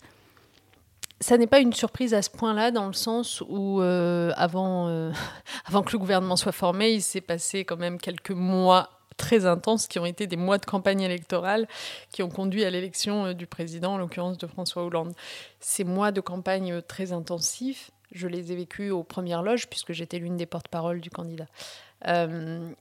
[1.20, 5.12] Ça n'est pas une surprise à ce point-là, dans le sens où euh, avant, euh,
[5.66, 9.86] avant que le gouvernement soit formé, il s'est passé quand même quelques mois très intenses
[9.86, 11.68] qui ont été des mois de campagne électorale
[12.10, 15.12] qui ont conduit à l'élection euh, du président, en l'occurrence de François Hollande.
[15.60, 20.18] Ces mois de campagne très intensifs, je les ai vécus aux premières loges puisque j'étais
[20.18, 21.46] l'une des porte-paroles du candidat.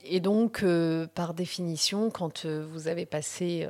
[0.05, 0.65] et donc,
[1.13, 3.67] par définition, quand vous avez passé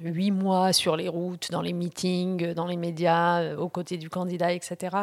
[0.00, 4.10] huit mois sur les routes, dans les meetings, dans les médias, euh, aux côtés du
[4.10, 4.96] candidat, etc.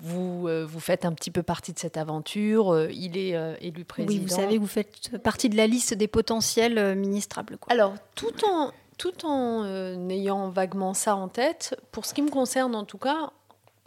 [0.00, 2.72] Vous, euh, vous faites un petit peu partie de cette aventure.
[2.72, 4.12] Euh, il est élu président.
[4.12, 7.58] Oui, vous savez, vous faites partie de la liste des potentiels ministrables.
[7.68, 9.64] Alors, tout en, tout en
[10.10, 13.30] ayant vaguement ça en tête, pour ce qui me concerne en tout cas,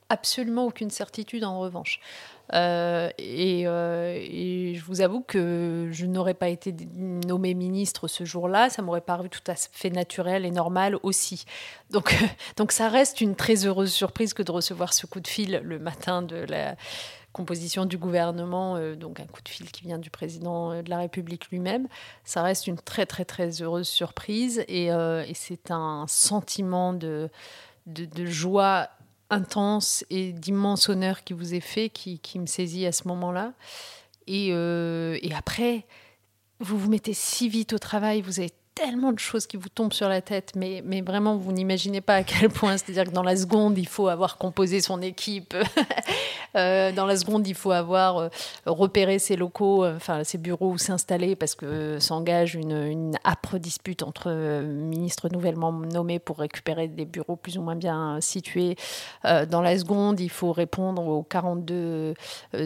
[0.09, 1.99] absolument aucune certitude en revanche.
[2.53, 8.69] Euh, euh, et, je vous avoue que je n'aurais pas été nommé ministre ce jour-là,
[8.69, 11.45] ça m'aurait paru tout à fait naturel et normal aussi.
[11.89, 12.15] Donc,
[12.57, 15.79] donc ça reste une très heureuse surprise que de recevoir ce coup de fil le
[15.79, 16.75] matin de la
[17.33, 20.99] composition du gouvernement, euh, donc un coup de fil qui vient du président de la
[20.99, 21.87] République lui-même.
[22.23, 27.29] Ça reste une très très très heureuse surprise et, et c'est un sentiment de,
[27.85, 28.89] de, de joie
[29.29, 33.53] intense et d'immense honneur qui vous est fait, qui, qui me saisit à ce moment-là.
[34.27, 35.85] Et, euh, et, après,
[36.59, 39.93] vous vous mettez si vite au travail, vous avez tellement de choses qui vous tombent
[39.93, 42.77] sur la tête, mais, mais vraiment, vous n'imaginez pas à quel point.
[42.77, 45.55] C'est-à-dire que dans la seconde, il faut avoir composé son équipe.
[46.55, 48.29] Euh, dans la seconde, il faut avoir euh,
[48.65, 53.59] repéré ses locaux, euh, enfin ses bureaux où s'installer, parce que s'engage une, une, âpre
[53.59, 54.31] dispute entre
[54.63, 58.75] ministres nouvellement nommés pour récupérer des bureaux plus ou moins bien situés.
[59.23, 62.13] dans la seconde, il faut répondre aux 42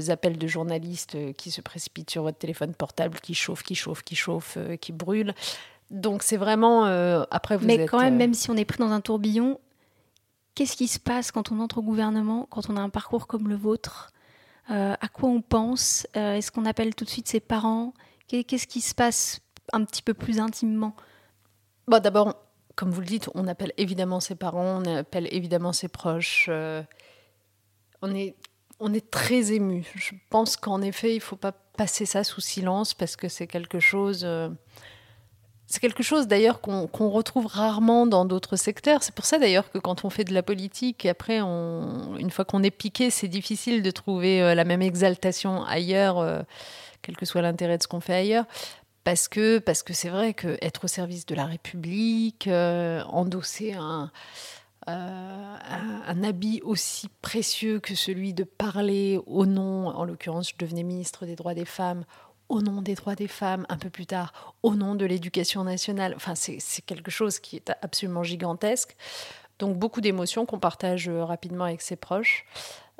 [0.09, 4.15] appels de journalistes qui se précipitent sur votre téléphone portable, qui chauffe, qui chauffe, qui
[4.15, 5.33] chauffe, qui brûle.
[5.91, 8.79] Donc c'est vraiment euh, après vous Mais quand même, euh, même si on est pris
[8.79, 9.59] dans un tourbillon,
[10.55, 13.47] qu'est-ce qui se passe quand on entre au gouvernement, quand on a un parcours comme
[13.47, 14.11] le vôtre?
[14.69, 16.07] À quoi on pense?
[16.13, 17.93] Est-ce qu'on appelle tout de suite ses parents?
[18.29, 19.41] Qu'est-ce qui se passe
[19.73, 20.95] un petit peu plus intimement?
[21.89, 22.35] Bon, D'abord,
[22.75, 26.49] comme vous le dites, on appelle évidemment ses parents, on appelle évidemment ses proches.
[28.01, 28.37] on est
[28.79, 29.85] on est très ému.
[29.95, 33.47] Je pense qu'en effet, il ne faut pas passer ça sous silence parce que c'est
[33.47, 34.25] quelque chose.
[35.71, 39.03] Euh, c'est quelque chose d'ailleurs qu'on retrouve rarement dans d'autres secteurs.
[39.03, 42.63] C'est pour ça d'ailleurs que quand on fait de la politique, après, une fois qu'on
[42.63, 46.41] est piqué, c'est difficile de trouver euh, la même exaltation ailleurs, euh,
[47.01, 48.45] quel que soit l'intérêt de ce qu'on fait ailleurs.
[49.03, 54.11] Parce que parce que c'est vrai qu'être au service de la République, endosser un,
[54.89, 55.57] euh,
[56.07, 61.27] un, habit aussi précieux que celui de parler au nom, en l'occurrence je devenais ministre
[61.27, 62.03] des droits des femmes,
[62.51, 66.17] au nom des droits des femmes, un peu plus tard, au nom de l'éducation nationale.
[66.35, 68.97] C'est quelque chose qui est absolument gigantesque.
[69.57, 72.45] Donc beaucoup d'émotions qu'on partage euh, rapidement avec ses proches.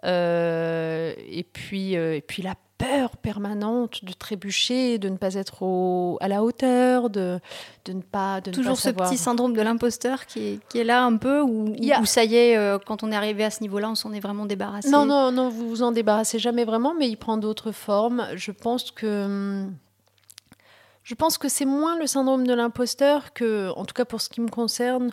[0.04, 6.28] Euh, et, puis, et puis la peur permanente de trébucher, de ne pas être à
[6.28, 7.40] la hauteur, de,
[7.86, 8.42] de ne pas.
[8.42, 11.76] De Toujours ce petit syndrome de l'imposteur qui est, qui est, là un peu, ou
[12.06, 14.46] ça y est, euh, quand on est arrivé à ce niveau-là, on s'en est vraiment
[14.46, 18.28] débarrassé Non, non, non, vous vous en débarrassez jamais vraiment, mais il prend d'autres formes.
[18.36, 19.66] Je pense que.
[21.04, 24.30] Je pense que c'est moins le syndrome de l'imposteur que, en tout cas pour ce
[24.30, 25.12] qui me concerne,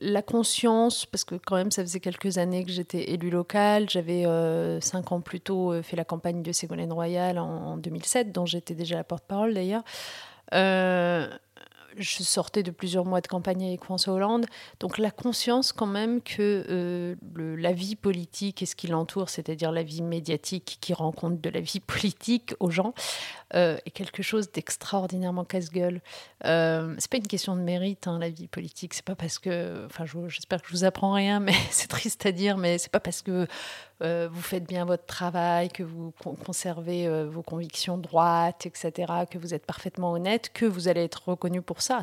[0.00, 4.26] la conscience, parce que quand même ça faisait quelques années que j'étais élue locale, j'avais
[4.26, 8.46] euh, cinq ans plus tôt euh, fait la campagne de Ségolène Royal en, 2007, dont
[8.46, 9.82] j'étais déjà la porte-parole d'ailleurs.
[10.54, 11.28] Euh,
[11.96, 14.46] je sortais de plusieurs mois de campagne avec François Hollande.
[14.78, 19.82] Donc la conscience quand même que la vie politique et ce qui l'entoure, c'est-à-dire la
[19.82, 22.94] vie médiatique qui rend compte de la vie politique aux gens,
[23.54, 26.00] euh, est quelque chose d'extraordinairement casse-gueule.
[26.44, 28.94] Euh, c'est pas une question de mérite, hein, la vie politique.
[28.94, 32.32] C'est pas parce que, enfin, j'espère que je vous apprends rien, mais c'est triste à
[32.32, 33.46] dire, mais c'est pas parce que
[34.02, 36.12] euh, vous faites bien votre travail, que vous
[36.44, 41.28] conservez euh, vos convictions droites, etc., que vous êtes parfaitement honnête, que vous allez être
[41.28, 42.02] reconnu pour ça.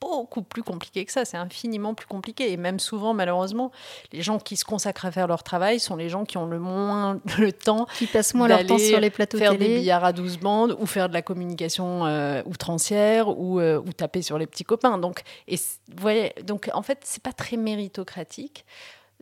[0.00, 2.52] Beaucoup plus compliqué que ça, c'est infiniment plus compliqué.
[2.52, 3.70] Et même souvent, malheureusement,
[4.12, 6.58] les gens qui se consacrent à faire leur travail sont les gens qui ont le
[6.58, 7.86] moins le temps.
[7.96, 9.68] Qui passent moins leur temps sur les plateaux faire télé.
[9.68, 14.22] des billards à 12 bandes ou faire de la communication euh, outrancière ou, ou, taper
[14.22, 14.98] sur les petits copains.
[14.98, 15.56] Donc, et,
[15.96, 18.64] voyez, donc en fait, c'est pas très méritocratique.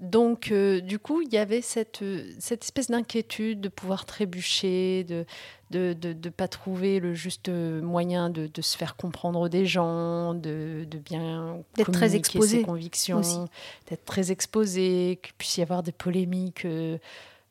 [0.00, 2.04] Donc, euh, du coup, il y avait cette,
[2.38, 5.24] cette espèce d'inquiétude de pouvoir trébucher, de
[5.72, 10.34] ne de, de, pas trouver le juste moyen de, de, se faire comprendre des gens,
[10.34, 13.48] de, bien d'être très exposé ses convictions,
[13.88, 16.66] d'être très exposé, qu'il puisse y avoir des polémiques.
[16.66, 16.98] Euh,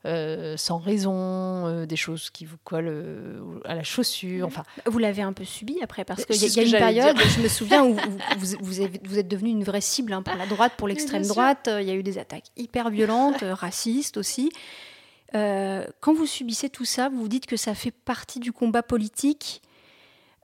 [0.05, 4.45] euh, sans raison, euh, des choses qui vous collent euh, à la chaussure.
[4.45, 7.47] Enfin, vous l'avez un peu subi après parce qu'il y, a, une période, je me
[7.47, 7.95] souviens où
[8.37, 11.69] vous, vous, êtes devenu une vraie cible hein, pour la droite, pour l'extrême droite.
[11.79, 14.51] Il y a eu des attaques hyper violentes, racistes aussi.
[15.33, 19.63] quand vous subissez tout ça, vous vous dites que ça fait partie du combat politique,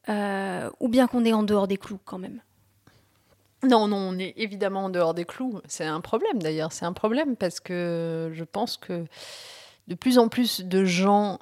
[0.07, 2.41] ou bien qu'on est en dehors des clous quand même?
[3.63, 5.61] Non, non, on est évidemment en dehors des clous.
[5.67, 9.05] C'est un problème d'ailleurs, c'est un problème parce que je pense que
[9.87, 11.39] de plus en plus de gens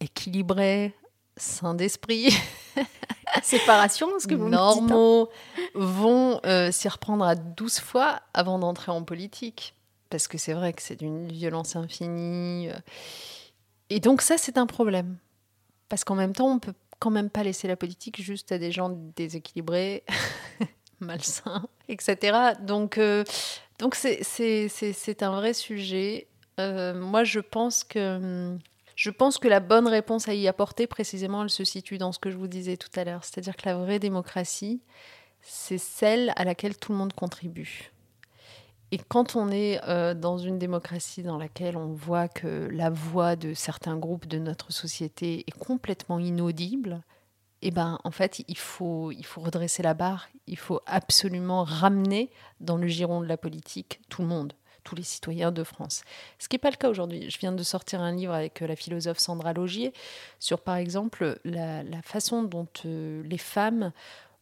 [0.00, 0.94] équilibrés,
[1.36, 2.34] sains d'esprit,
[3.42, 5.78] séparation, ce que vous normaux, me dites, hein.
[5.80, 9.74] vont euh, s'y reprendre à 12 fois avant d'entrer en politique.
[10.10, 12.68] Parce que c'est vrai que c'est d'une violence infinie.
[12.68, 12.78] Euh.
[13.90, 15.16] Et donc ça, c'est un problème.
[15.88, 18.70] Parce qu'en même temps, on peut quand même pas laisser la politique juste à des
[18.70, 20.04] gens déséquilibrés
[21.04, 22.54] malsain, etc.
[22.60, 23.24] Donc, euh,
[23.78, 26.28] donc c'est un vrai sujet.
[26.60, 28.56] Euh, moi, je pense que
[28.96, 32.18] je pense que la bonne réponse à y apporter, précisément, elle se situe dans ce
[32.18, 33.24] que je vous disais tout à l'heure.
[33.24, 34.80] C'est-à-dire que la vraie démocratie,
[35.42, 37.90] c'est celle à laquelle tout le monde contribue.
[38.92, 43.34] Et quand on est euh, dans une démocratie dans laquelle on voit que la voix
[43.34, 47.02] de certains groupes de notre société est complètement inaudible,
[47.66, 52.30] eh ben, en fait, il faut, il faut redresser la barre, il faut absolument ramener
[52.60, 54.52] dans le giron de la politique tout le monde,
[54.84, 56.02] tous les citoyens de France.
[56.38, 57.30] Ce qui n'est pas le cas aujourd'hui.
[57.30, 59.94] Je viens de sortir un livre avec euh, la philosophe Sandra Logier
[60.40, 63.92] sur, par exemple, la, façon dont euh, les femmes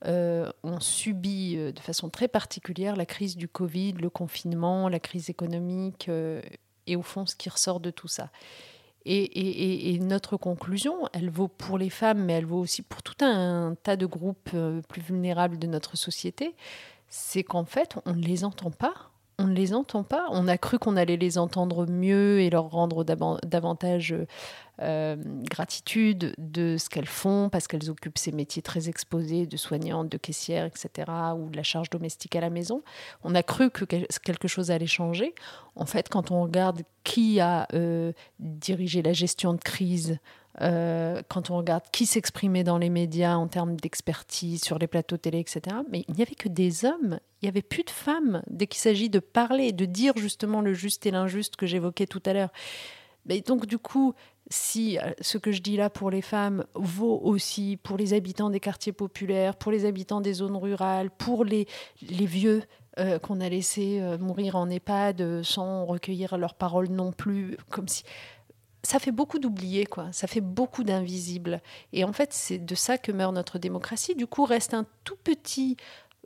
[0.04, 5.30] euh, ont subi de façon très particulière la crise du Covid, le confinement, la crise
[5.30, 6.11] économique
[6.88, 8.30] et au fond ce qui ressort de tout ça.
[9.04, 13.74] Et, notre conclusion, elle vaut pour les femmes, mais elle vaut aussi pour tout un
[13.82, 16.54] tas de groupes euh, plus vulnérables de notre société,
[17.08, 20.27] c'est qu'en fait, on ne les entend pas on ne les entend pas.
[20.31, 24.14] On a cru qu'on allait les entendre mieux et leur rendre davantage
[24.81, 25.16] euh,
[25.51, 30.16] gratitude de ce qu'elles font parce qu'elles occupent ces métiers très exposés de soignantes, de
[30.16, 32.83] caissières, etc., ou de la charge domestique à la maison.
[33.23, 35.35] On a cru que quelque chose allait changer.
[35.77, 40.18] En fait, quand on regarde qui a euh, dirigé la gestion de crise,
[40.60, 45.16] euh, quand on regarde qui s'exprimait dans les médias en termes d'expertise, sur les plateaux
[45.16, 45.76] télé, etc.
[45.90, 48.80] Mais il n'y avait que des hommes, il n'y avait plus de femmes dès qu'il
[48.80, 52.52] s'agit de parler, de dire justement le juste et l'injuste que j'évoquais tout à l'heure.
[53.24, 54.14] Mais donc du coup,
[54.50, 58.50] si euh, ce que je dis là pour les femmes vaut aussi pour les habitants
[58.50, 61.66] des quartiers populaires, pour les habitants des zones rurales, pour les,
[62.02, 62.62] les vieux
[62.98, 68.02] euh, qu'on a laissés mourir en EHPAD sans recueillir leurs paroles non plus, comme si
[68.83, 70.09] ça fait beaucoup d'oubliés, quoi.
[70.12, 71.61] Ça fait beaucoup d'invisibles.
[71.92, 74.14] Et en fait, c'est de ça que meurt notre démocratie.
[74.14, 75.77] Du coup, reste un tout petit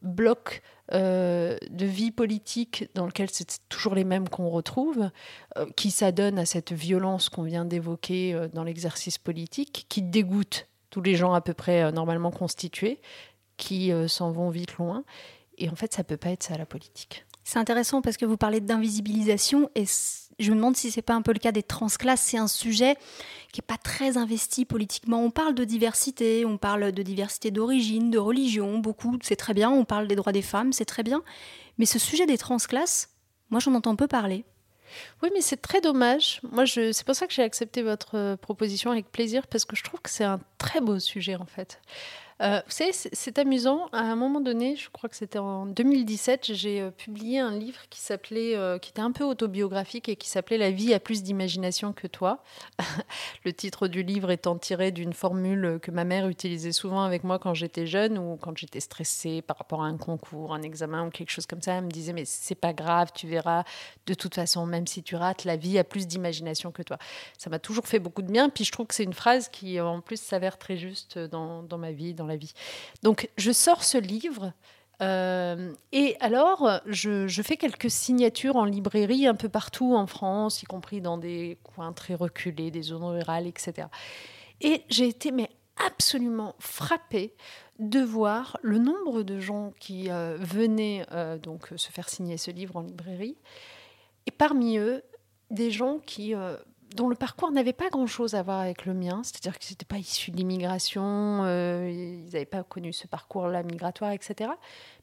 [0.03, 5.11] bloc euh, de vie politique dans lequel c'est toujours les mêmes qu'on retrouve,
[5.59, 10.69] euh, qui s'adonnent à cette violence qu'on vient d'évoquer euh, dans l'exercice politique, qui dégoûte
[10.91, 13.01] tous les gens à peu près normalement constitués,
[13.59, 15.05] qui s'en vont vite loin.
[15.59, 17.27] Et en fait, ça peut pas être ça la politique.
[17.47, 19.85] C'est intéressant parce que vous parlez d'invisibilisation et
[20.41, 22.21] je me demande si c'est pas un peu le cas des transclasses.
[22.21, 22.97] C'est un sujet
[23.53, 25.23] qui est pas très investi politiquement.
[25.23, 29.71] On parle de diversité, on parle de diversité d'origine, de religion, beaucoup, c'est très bien.
[29.71, 31.23] On parle des droits des femmes, c'est très bien.
[31.79, 33.11] Mais ce sujet des transclasses,
[33.51, 34.45] moi j'en entends peu parler.
[35.23, 36.41] Oui, mais c'est très dommage.
[36.51, 39.83] Moi, c'est pour ça que j'ai accepté votre euh, proposition avec plaisir, parce que je
[39.83, 41.81] trouve que c'est un très beau sujet, en fait.
[42.43, 43.87] Euh, vous savez, c'est amusant.
[43.93, 47.81] À un moment donné, je crois que c'était en 2017, j'ai euh, publié un livre
[47.89, 51.23] qui s'appelait, euh, qui était un peu autobiographique et qui s'appelait La vie a plus
[51.23, 52.43] d'imagination que toi.
[53.45, 57.39] le titre du livre étant tiré d'une formule que ma mère utilisait souvent avec moi
[57.39, 61.11] quand j'étais jeune ou quand j'étais stressée par rapport à un concours, un examen ou
[61.11, 61.75] quelque chose comme ça.
[61.75, 63.65] Elle me disait mais c'est pas grave, tu verras.
[64.07, 66.99] De toute façon, même si tu rates, la vie a plus d'imagination que toi.
[67.39, 68.51] Ça m'a toujours fait beaucoup de bien.
[68.51, 71.79] Puis je trouve que c'est une phrase qui en plus s'avère très juste dans, dans
[71.79, 72.53] ma vie, la vie.
[73.03, 74.53] Donc je sors ce livre.
[75.03, 80.67] Euh, et alors, je, fais quelques signatures en librairie un peu partout en France, y
[80.67, 83.89] compris dans des coins très reculés, des zones rurales, etc.
[84.63, 87.35] Et j'ai été mais absolument frappée
[87.79, 92.51] de voir le nombre de gens qui euh, venaient euh, donc se faire signer ce
[92.51, 93.37] livre en librairie,
[94.25, 95.03] et parmi eux
[95.51, 96.35] des gens qui
[96.95, 99.99] dont le parcours n'avait pas grand-chose à voir avec le mien, c'est-à-dire qu'ils n'étaient pas
[99.99, 104.51] issus de l'immigration, euh, ils n'avaient pas connu ce parcours-là migratoire, etc.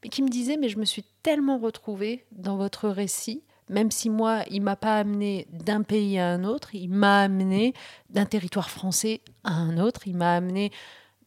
[0.03, 4.09] Mais qui me disaient, mais je me suis tellement retrouvée dans votre récit, même si
[4.09, 7.73] moi, il m'a pas amené d'un pays à un autre, il m'a amené
[8.09, 10.71] d'un territoire français à un autre, il m'a amené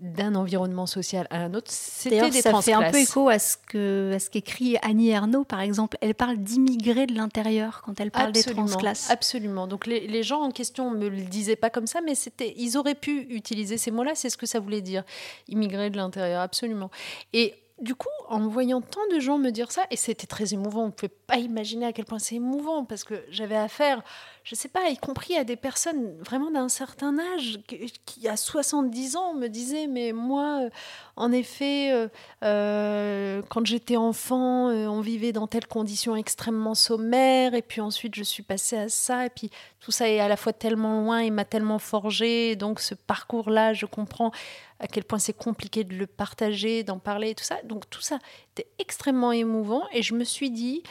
[0.00, 1.70] d'un environnement social à un autre.
[1.70, 5.44] C'était des ça fait un peu écho à ce que à ce qu'écrit Annie Ernaux,
[5.44, 5.96] par exemple.
[6.00, 9.10] Elle parle d'immigrés de l'intérieur quand elle parle des transclasses.
[9.10, 9.66] Absolument.
[9.66, 12.76] Donc les, les, gens en question me le disaient pas comme ça, mais c'était ils
[12.76, 14.12] auraient pu utiliser ces mots-là.
[14.14, 15.04] C'est ce que ça voulait dire,
[15.48, 16.40] immigrés de l'intérieur.
[16.42, 16.90] Absolument.
[17.32, 20.84] Et du coup, en voyant tant de gens me dire ça, et c'était très émouvant,
[20.84, 24.02] on ne pouvait pas imaginer à quel point c'est émouvant, parce que j'avais affaire,
[24.44, 27.58] je ne sais pas, y compris à des personnes vraiment d'un certain âge,
[28.06, 30.70] qui, à 70 ans me disaient, mais moi, euh,
[31.16, 32.08] en effet, euh,
[32.44, 38.22] euh, quand j'étais enfant, on vivait dans telles conditions extrêmement sommaires, et puis ensuite je
[38.22, 41.30] suis passée à ça, et puis tout ça est à la fois tellement loin et
[41.30, 44.32] m'a tellement forgé, donc ce parcours-là, je comprends
[44.80, 47.58] à quel point c'est compliqué de le partager, d'en parler, tout ça.
[47.64, 48.18] Donc tout ça
[48.52, 50.82] était extrêmement émouvant et je me suis dit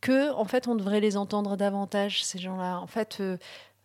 [0.00, 2.78] que en fait on devrait les entendre davantage ces gens-là.
[2.80, 3.36] En fait, euh,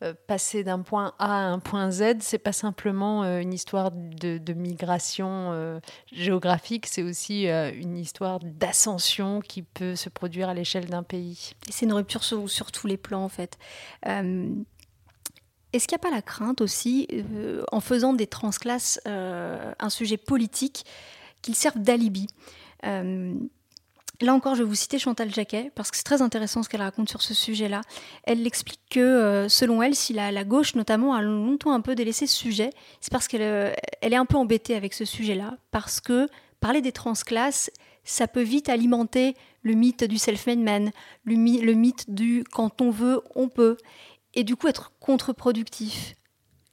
[0.03, 3.91] euh, passer d'un point A à un point Z, c'est pas simplement euh, une histoire
[3.91, 5.79] de, migration
[6.11, 11.53] géographique, c'est aussi une histoire d'ascension qui peut se produire à l'échelle d'un pays.
[11.67, 13.57] Et c'est une rupture sur, tous les plans en fait.
[15.73, 19.89] Est-ce qu'il n'y a pas la crainte aussi, euh, en faisant des transclasses euh, un
[19.89, 20.85] sujet politique,
[21.41, 22.27] qu'ils servent d'alibi?
[22.85, 23.33] Euh,
[24.21, 26.83] Là encore, je vais vous citer Chantal Jacquet, parce que c'est très intéressant ce qu'elle
[26.83, 27.81] raconte sur ce sujet-là.
[28.23, 32.35] Elle explique que, selon elle, si la, gauche, notamment, a longtemps un peu délaissé ce
[32.35, 32.69] sujet,
[33.01, 36.27] c'est parce qu'elle elle est un peu embêtée avec ce sujet-là, parce que
[36.61, 37.69] parler des transclasses,
[38.05, 40.91] ça peut vite alimenter le mythe du self-made man,
[41.25, 43.77] le mythe du quand on veut, on peut
[44.33, 46.15] et du coup être contre-productif.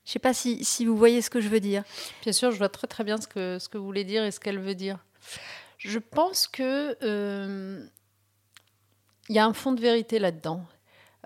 [0.05, 1.85] Je ne sais pas si, vous voyez ce que je veux dire.
[2.23, 4.59] Bien sûr, je vois très très bien ce que, vous voulez dire et ce qu'elle
[4.59, 4.99] veut dire.
[5.79, 7.87] Je pense que euh,
[9.29, 10.64] il y a un fond de vérité là-dedans.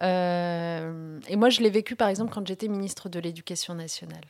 [0.02, 4.24] Euh, et moi, je l'ai vécu par exemple quand j'étais ministre de l'Éducation nationale.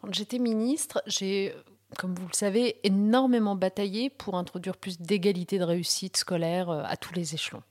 [0.00, 1.54] Quand j'étais ministre, j'ai,
[1.96, 6.96] comme vous le savez, énormément bataillé pour introduire plus d'égalité de réussite scolaire euh, à
[6.96, 7.62] tous les échelons.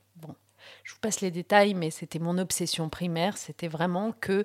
[0.84, 4.44] Je vous passe les détails, mais c'était mon obsession primaire, c'était vraiment que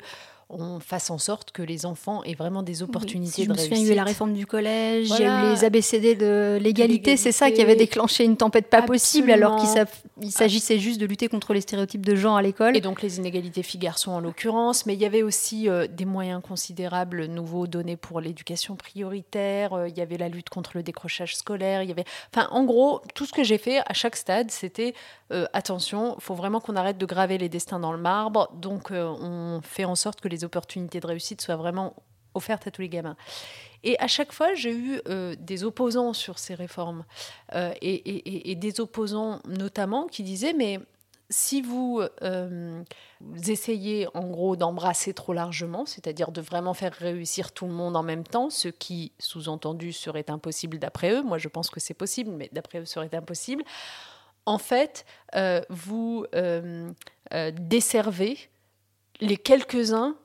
[0.50, 3.72] on fasse en sorte que les enfants aient vraiment des opportunités de réussite.
[3.72, 6.58] il y a eu la réforme du collège, il y a eu les ABCD de
[6.62, 11.06] l'égalité, c'est ça qui avait déclenché une tempête pas possible alors qu'il s'agissait juste de
[11.06, 12.78] lutter contre les stéréotypes de genre à l'école.
[12.78, 16.42] Et donc les inégalités filles-garçons en l'occurrence, mais il y avait aussi euh, des moyens
[16.42, 21.36] considérables nouveaux donnés pour l'éducation prioritaire, euh, il y avait la lutte contre le décrochage
[21.36, 22.06] scolaire, il y avait...
[22.34, 24.94] Enfin, en gros, tout ce que j'ai fait à chaque stade, c'était
[25.34, 28.92] euh, attention, il faut vraiment qu'on arrête de graver les destins dans le marbre, donc
[28.92, 31.96] on fait en sorte que les opportunités de réussite soient vraiment
[32.38, 33.18] offertes à tous les gamins.
[33.84, 37.04] Et à chaque fois, j'ai eu euh, des opposants sur ces réformes
[37.54, 40.80] euh, et, des opposants notamment qui disaient mais
[41.30, 42.84] si vous, euh,
[43.48, 48.04] essayez en gros d'embrasser trop largement, c'est-à-dire de vraiment faire réussir tout le monde en
[48.04, 52.32] même temps, ce qui sous-entendu serait impossible d'après eux, moi je pense que c'est possible,
[52.32, 53.64] mais d'après eux serait impossible,
[54.46, 55.06] en fait,
[55.70, 56.26] vous
[57.58, 58.38] desservez
[59.20, 60.16] les quelques-uns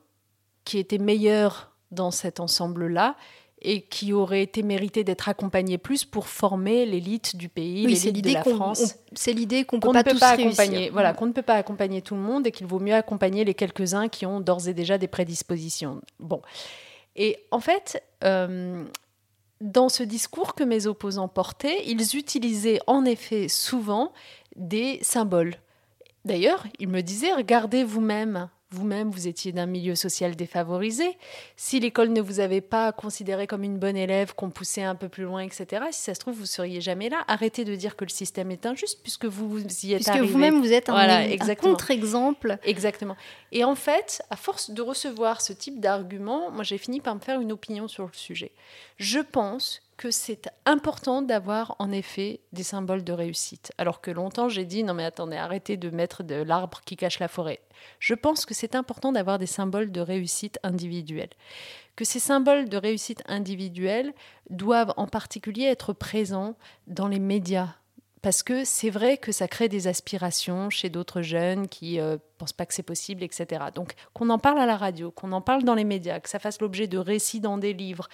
[0.65, 3.15] qui étaient meilleurs dans cet ensemble-là
[3.63, 8.33] et qui auraient été mérités d'être accompagnés plus pour former l'élite du pays, l'élite de
[8.33, 8.95] la France.
[9.13, 12.21] C'est l'idée qu'on ne peut pas, accompagner, voilà, qu'on ne peut pas accompagner tout le
[12.21, 16.01] monde et qu'il vaut mieux accompagner les quelques-uns qui ont d'ores et déjà des prédispositions.
[16.19, 16.41] Bon,
[17.15, 18.83] et en fait, euh,
[19.61, 24.11] dans ce discours que mes opposants portaient, ils utilisaient en effet souvent
[24.57, 25.55] des symboles.
[26.25, 31.17] D'ailleurs, ils me disaient, regardez vous-même vous-même, vous étiez d'un milieu social défavorisé,
[31.55, 35.09] si l'école ne vous avait pas considéré comme une bonne élève, qu'on poussait un peu
[35.09, 37.23] plus loin, etc., si ça se trouve, vous seriez jamais là.
[37.27, 40.59] Arrêtez de dire que le système est injuste, puisque vous, vous y êtes puisque vous-même,
[40.59, 42.57] vous êtes un, contre-exemple.
[42.63, 43.15] Exactement.
[43.51, 47.19] Et en fait, à force de recevoir ce type d'arguments, moi, j'ai fini par me
[47.19, 48.51] faire une opinion sur le sujet.
[48.97, 53.71] Je pense que c'est important d'avoir en effet des symboles de réussite.
[53.77, 57.19] Alors que longtemps j'ai dit non mais attendez, arrêtez de mettre de l'arbre qui cache
[57.19, 57.61] la forêt.
[57.99, 61.29] Je pense que c'est important d'avoir des symboles de réussite individuelle.
[61.95, 64.13] Que ces symboles de réussite individuelle
[64.49, 66.55] doivent en particulier être présents
[66.87, 67.75] dans les médias.
[68.23, 72.17] Parce que c'est vrai que ça crée des aspirations chez d'autres jeunes qui ne euh,
[72.37, 73.65] pensent pas que c'est possible, etc.
[73.75, 76.39] Donc qu'on en parle à la radio, qu'on en parle dans les médias, que ça
[76.39, 78.07] fasse l'objet de récits dans des livres,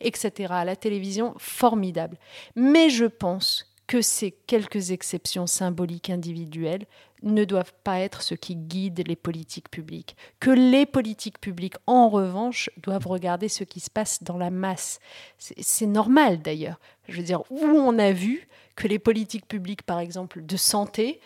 [0.00, 0.52] etc.
[0.52, 2.18] À la télévision, formidable.
[2.56, 6.86] Mais je pense que ces quelques exceptions symboliques individuelles
[7.22, 10.16] ne doivent pas être ce qui guide les politiques publiques.
[10.40, 15.00] Que les politiques publiques, en revanche, doivent regarder ce qui se passe dans la masse.
[15.38, 16.78] C'est normal d'ailleurs.
[17.08, 18.46] Je veux dire, où on a vu
[18.76, 21.20] que les politiques publiques, par exemple, de santé,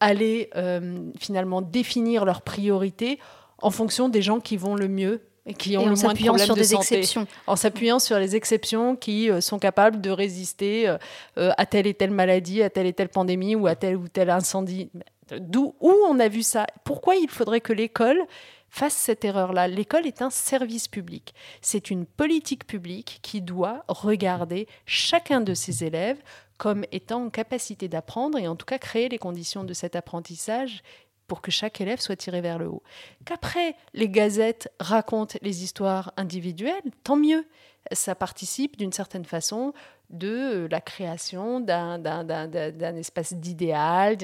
[0.00, 3.20] allaient euh, finalement définir leurs priorités
[3.58, 6.44] en fonction des gens qui vont le mieux et qui ont le moins de problèmes
[6.44, 7.26] sur des exceptions.
[7.46, 10.98] En s'appuyant sur les exceptions qui euh, sont capables de résister euh,
[11.38, 14.08] euh, à telle et telle maladie, à telle et telle pandémie ou à tel ou
[14.08, 14.90] tel incendie.
[15.38, 18.20] D'où où on a vu ça Pourquoi il faudrait que l'école
[18.68, 19.68] fasse cette erreur-là?
[19.68, 21.34] L'école est un service public.
[21.62, 26.18] C'est une politique publique qui doit regarder chacun de ses élèves
[26.58, 30.82] comme étant en capacité d'apprendre et en tout cas créer les conditions de cet apprentissage
[31.26, 32.82] pour que chaque élève soit tiré vers le haut.
[33.24, 36.74] Qu'après, les gazettes racontent les histoires individuelles,
[37.04, 37.46] tant mieux.
[37.92, 39.72] Ça participe d'une certaine façon
[40.10, 44.16] de la création d'un espace d'idéal,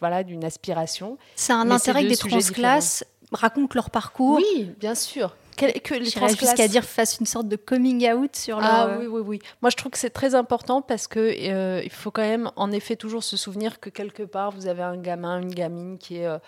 [0.00, 1.18] voilà, d'une aspiration.
[1.34, 4.36] C'est un intérêt que des transclasses racontent leur parcours.
[4.36, 8.70] Oui, bien sûr jusqu'à dire fasse une sorte de coming out sur leur...
[8.70, 9.38] Ah oui, oui, oui.
[9.62, 12.70] Moi, je trouve que c'est très important parce que euh, il faut quand même, en
[12.72, 16.26] effet, toujours se souvenir que quelque part, vous avez un gamin, une gamine qui est...
[16.26, 16.38] Euh,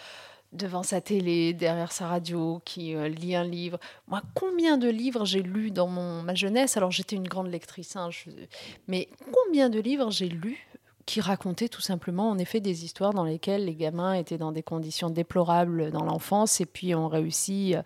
[0.52, 3.78] devant sa télé, derrière sa radio, qui euh, lit un livre.
[4.06, 6.76] Moi, combien de livres j'ai lus dans mon, ma jeunesse?
[6.76, 8.08] Alors, j'étais une grande lectrice, hein,
[8.86, 10.66] mais combien de livres j'ai lus
[11.08, 14.62] qui racontait tout simplement en effet des histoires dans lesquelles les gamins étaient dans des
[14.62, 17.80] conditions déplorables dans l'enfance et puis ont réussi euh,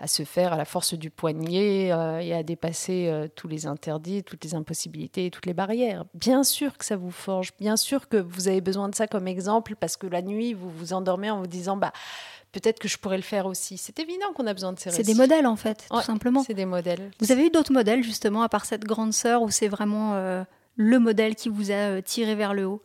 [0.00, 3.66] à se faire à la force du poignet euh, et à dépasser euh, tous les
[3.66, 6.04] interdits, toutes les impossibilités, toutes les barrières.
[6.14, 9.28] Bien sûr que ça vous forge, bien sûr que vous avez besoin de ça comme
[9.28, 11.92] exemple parce que la nuit vous vous endormez en vous disant bah
[12.50, 13.78] peut-être que je pourrais le faire aussi.
[13.78, 16.42] C'est évident qu'on a besoin de ces C'est des modèles en fait, tout simplement.
[16.42, 17.12] C'est des modèles.
[17.20, 20.44] Vous avez eu d'autres modèles justement à part cette grande sœur où c'est vraiment
[20.76, 22.82] le modèle qui vous a euh, tiré vers le haut?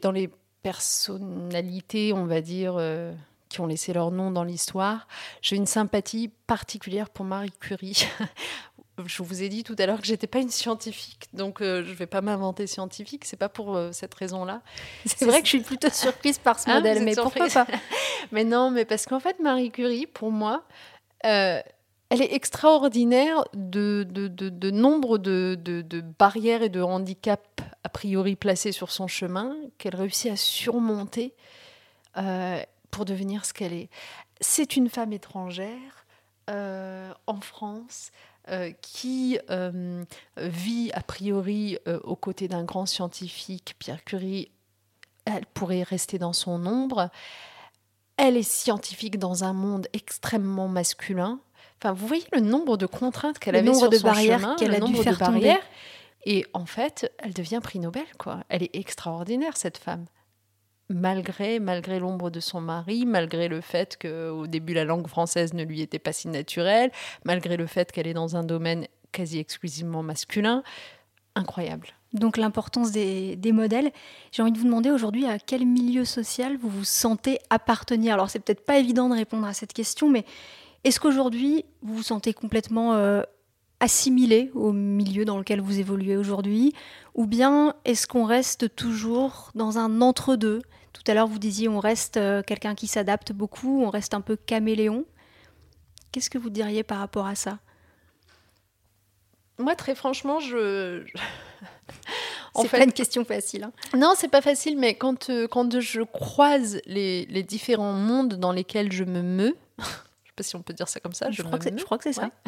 [0.00, 0.30] Dans les
[0.62, 3.12] personnalités, on va dire, euh,
[3.48, 5.08] qui ont laissé leur nom dans l'histoire,
[5.42, 8.06] j'ai une sympathie particulière pour Marie Curie.
[9.06, 11.92] je vous ai dit tout à l'heure que j'étais pas une scientifique, donc euh, je
[11.94, 13.24] vais pas m'inventer scientifique.
[13.24, 14.62] C'est pas pour cette raison-là.
[15.06, 17.66] C'est vrai que je suis plutôt surprise par ce ah, modèle, mais pourquoi pas?
[18.32, 20.62] Mais non, mais parce qu'en fait, Marie Curie, pour moi,
[22.10, 25.56] elle est extraordinaire de, nombre de,
[26.18, 27.48] barrières et de handicaps
[27.82, 31.34] a priori placés sur son chemin qu'elle réussit à surmonter
[32.90, 33.88] pour devenir ce qu'elle est.
[34.40, 36.04] C'est une femme étrangère
[36.48, 38.10] en France.
[38.82, 39.38] qui
[40.36, 44.50] vit a priori aux côtés d'un grand scientifique, Pierre Curie,
[45.26, 47.08] elle pourrait rester dans son ombre.
[48.16, 51.38] Elle est scientifique dans un monde extrêmement masculin.
[51.82, 54.80] Enfin, vous voyez le nombre de contraintes qu'elle avait sur de son barrières qu'elle a
[54.80, 55.56] dû faire tomber.
[56.24, 58.44] Et en fait, elle devient prix Nobel, quoi.
[58.50, 60.04] Elle est extraordinaire, cette femme.
[60.90, 65.62] Malgré, malgré l'ombre de son mari, malgré le fait qu'au début la langue française ne
[65.62, 66.90] lui était pas si naturelle,
[67.24, 70.62] malgré le fait qu'elle est dans un domaine quasi exclusivement masculin,
[71.36, 71.88] incroyable.
[72.12, 73.92] Donc l'importance des, modèles.
[74.32, 78.14] J'ai envie de vous demander aujourd'hui à quel milieu social vous vous sentez appartenir?
[78.14, 80.24] Alors c'est peut-être pas évident de répondre à cette question, mais
[80.84, 83.22] est-ce qu'aujourd'hui vous vous sentez complètement euh,
[83.80, 86.74] assimilé au milieu dans lequel vous évoluez aujourd'hui,
[87.14, 90.62] ou bien est-ce qu'on reste toujours dans un entre-deux?
[90.92, 94.20] Tout à l'heure vous disiez on reste euh, quelqu'un qui s'adapte beaucoup, on reste un
[94.20, 95.04] peu caméléon.
[96.12, 97.58] Qu'est-ce que vous diriez par rapport à ça?
[99.58, 101.04] Moi très franchement je...
[102.56, 103.64] c'est fait, pas une question facile.
[103.64, 103.72] Hein.
[103.96, 108.52] Non, c'est pas facile, mais quand, euh, quand je croise les, les, différents mondes dans
[108.52, 109.56] lesquels je me meus,
[110.40, 112.12] pas si on peut dire ça comme ça, je, crois, que je crois que c'est
[112.12, 112.30] ça.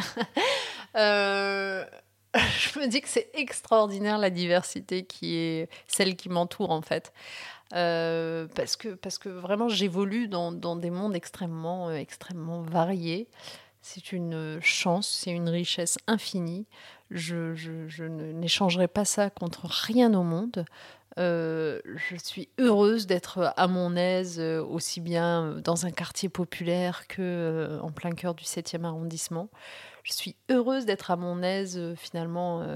[0.95, 1.86] Euh,
[2.34, 7.14] je me dis que c'est extraordinaire la diversité qui est celle qui m'entoure en fait.
[7.72, 13.26] Euh, parce, que, parce que vraiment j'évolue dans, dans, des mondes extrêmement, extrêmement variés.
[13.80, 16.66] C'est une chance, c'est une richesse infinie
[17.14, 20.64] je, n'échangerai pas ça contre rien au monde.
[21.18, 27.06] Euh, je suis heureuse d'être à mon aise euh, aussi bien dans un quartier populaire
[27.06, 29.50] que euh, en plein cœur du 7e arrondissement.
[30.04, 32.66] Je suis heureuse d'être à mon aise finalement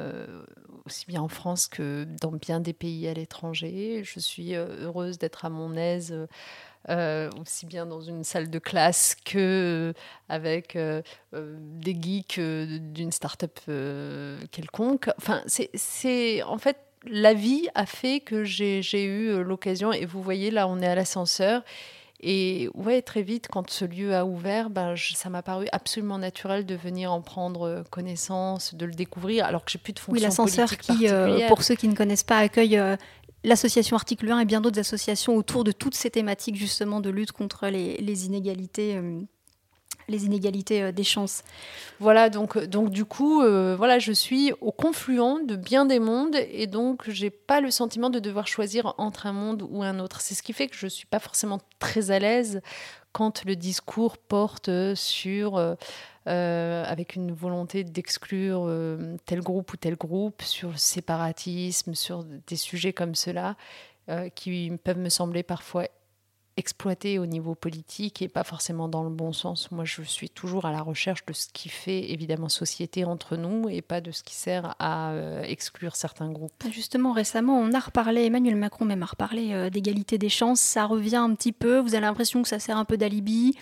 [0.85, 4.03] aussi bien en France que dans bien des pays à l'étranger.
[4.05, 6.15] Je suis heureuse d'être à mon aise
[6.89, 9.93] aussi bien dans une salle de classe que
[10.29, 10.79] avec
[11.33, 13.59] des geeks d'une start-up
[14.53, 15.11] quelconque.
[15.19, 20.51] Enfin, c'est en fait la vie a fait que j'ai eu l'occasion, et vous voyez
[20.51, 21.63] là, on est à l'ascenseur.
[22.21, 26.65] Et ouais, très vite, quand ce lieu a ouvert, ben, ça m'a paru absolument naturel
[26.65, 30.21] de venir en prendre connaissance, de le découvrir, alors que j'ai plus de fonction oui,
[30.21, 31.09] l'ascenseur qui,
[31.49, 32.81] pour ceux qui ne connaissent pas, accueille
[33.47, 37.33] l'association Article 1 et bien d'autres associations autour de toutes ces thématiques justement de lutte
[37.33, 38.97] contre les, inégalités.
[38.97, 39.21] Euh,
[40.09, 41.43] les inégalités euh, des chances.
[42.01, 46.37] Voilà, donc, donc du coup, euh, voilà, je suis au confluent de bien des mondes
[46.37, 50.21] et donc j'ai pas le sentiment de devoir choisir entre un monde ou un autre.
[50.21, 52.61] C'est ce qui fait que je suis pas forcément très à l'aise
[53.13, 55.77] quand le discours porte sur
[56.29, 62.25] euh, avec une volonté d'exclure euh, tel groupe ou tel groupe, sur le séparatisme, sur
[62.25, 63.55] des sujets comme cela,
[64.09, 65.87] euh, qui peuvent me sembler parfois
[66.57, 69.71] exploités au niveau politique et pas forcément dans le bon sens.
[69.71, 73.69] Moi, je suis toujours à la recherche de ce qui fait évidemment société entre nous
[73.69, 75.13] et pas de ce qui sert à
[75.45, 76.65] exclure certains groupes.
[76.71, 80.61] Justement, récemment, on a reparlé, Emmanuel Macron même a reparlé d'égalité des chances.
[80.61, 81.79] Ça revient un petit peu.
[81.79, 83.57] Vous avez l'impression que ça sert un peu d'alibi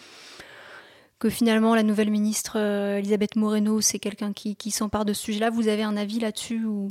[1.24, 5.49] que finalement la nouvelle ministre euh, Elisabeth Moreno, c'est quelqu'un qui, s'empare de ce sujet-là.
[5.49, 6.88] Vous avez un avis là-dessus ou...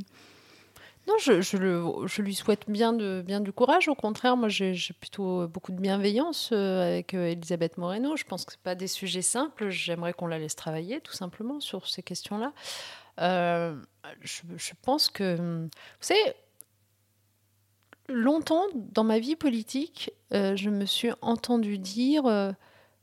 [1.08, 3.90] Non, je, lui souhaite bien, du courage.
[3.90, 8.16] Au contraire, moi, j'ai plutôt beaucoup de bienveillance euh, avec euh, Elisabeth Moreno.
[8.16, 9.70] Je pense que ce pas des sujets simples.
[9.70, 12.54] J'aimerais qu'on la laisse travailler, tout simplement, sur ces questions-là.
[13.20, 16.34] je, pense que, vous savez,
[18.08, 22.52] longtemps dans ma vie politique, je me suis entendue dire euh,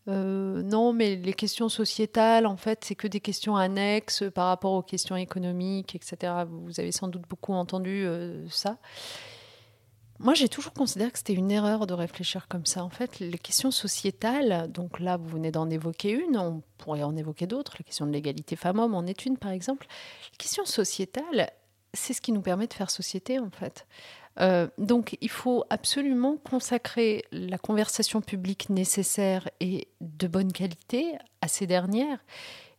[0.07, 4.83] non, mais les questions sociétales, en fait, c'est que des questions annexes par rapport aux
[4.83, 6.33] questions économiques, etc.
[6.49, 8.79] Vous avez sans doute beaucoup entendu euh, ça.
[10.19, 12.85] Moi, j'ai toujours considéré que c'était une erreur de réfléchir comme ça.
[12.85, 17.17] En fait, les questions sociétales, donc là, vous venez d'en évoquer une, on pourrait en
[17.17, 17.77] évoquer d'autres.
[17.79, 19.87] La question de l'égalité femmes-hommes en est une, par exemple.
[20.33, 21.51] Les questions sociétales,
[21.95, 23.87] c'est ce qui nous permet de faire société, en fait.
[24.41, 31.49] Euh, donc il faut absolument consacrer la conversation publique nécessaire et de bonne qualité à
[31.49, 32.25] ces dernières.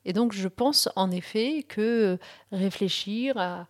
[0.06, 2.18] Et donc je pense en effet que
[2.52, 3.68] réfléchir à,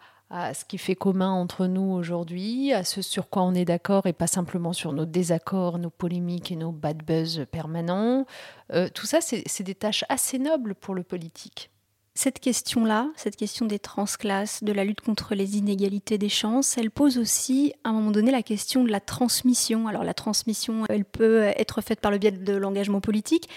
[0.54, 4.14] ce qui fait commun entre nous aujourd'hui, à ce sur quoi on est d'accord et
[4.14, 8.26] pas simplement sur nos désaccords, nos polémiques et nos bad buzz permanents,
[8.72, 11.70] euh, tout ça c'est des tâches assez nobles pour le politique.
[12.14, 16.92] Cette question-là, cette question des transclasses, de la lutte contre les inégalités des chances, elle
[16.92, 19.88] pose aussi à un moment donné la question de la transmission.
[19.88, 23.48] Alors la transmission, elle peut être faite par le biais de l'engagement politique,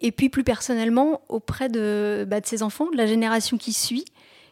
[0.00, 4.04] et puis plus personnellement auprès de, bah, de ces enfants, de la génération qui suit,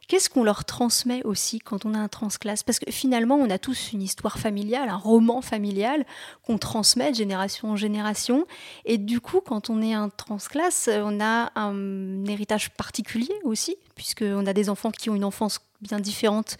[0.09, 2.63] Qu'est-ce qu'on leur transmet aussi quand on a un transclasse?
[2.63, 6.07] Parce que finalement, on a tous une histoire familiale, un roman familial
[6.45, 8.47] qu'on transmet de génération en génération.
[8.85, 14.47] Et du coup, quand on est un transclasse, on a un héritage particulier aussi, puisqu'on
[14.47, 16.57] a des enfants qui ont une enfance bien différente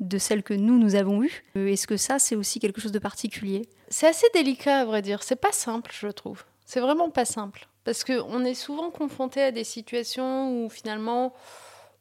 [0.00, 1.44] de celle que nous, nous avons eue.
[1.54, 3.68] Est-ce que ça, c'est aussi quelque chose de particulier?
[3.88, 5.22] C'est assez délicat, à vrai dire.
[5.22, 6.44] C'est pas simple, je trouve.
[6.64, 7.68] C'est vraiment pas simple.
[7.84, 11.34] Parce qu'on est souvent confronté à des situations où finalement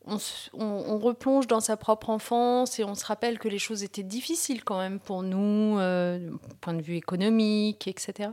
[0.08, 4.64] on, replonge dans sa propre enfance et on se rappelle que les choses étaient difficiles
[4.64, 6.32] quand même pour nous, euh,
[6.62, 8.30] point de vue économique, etc.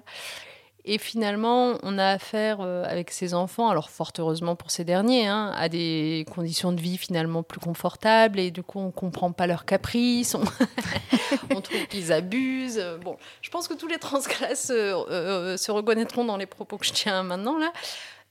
[0.84, 5.28] Et finalement, on a affaire euh, avec ces enfants, alors fort heureusement pour ces derniers,
[5.28, 9.46] hein, à des conditions de vie finalement plus confortables et du coup on comprend pas
[9.46, 10.40] leurs caprices, on,
[11.60, 12.84] trouve qu'ils abusent.
[13.04, 16.92] Bon, je pense que tous les transclasses euh, se reconnaîtront dans les propos que je
[16.92, 17.72] tiens maintenant là.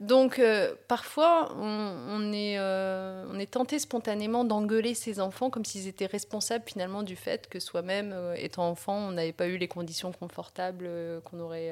[0.01, 5.87] Donc euh, parfois, on, est, euh, on, est, tenté spontanément d'engueuler ses enfants comme s'ils
[5.87, 9.67] étaient responsables finalement du fait que soi-même, euh, étant enfant, on n'avait pas eu les
[9.67, 10.89] conditions confortables
[11.23, 11.71] qu'on aurait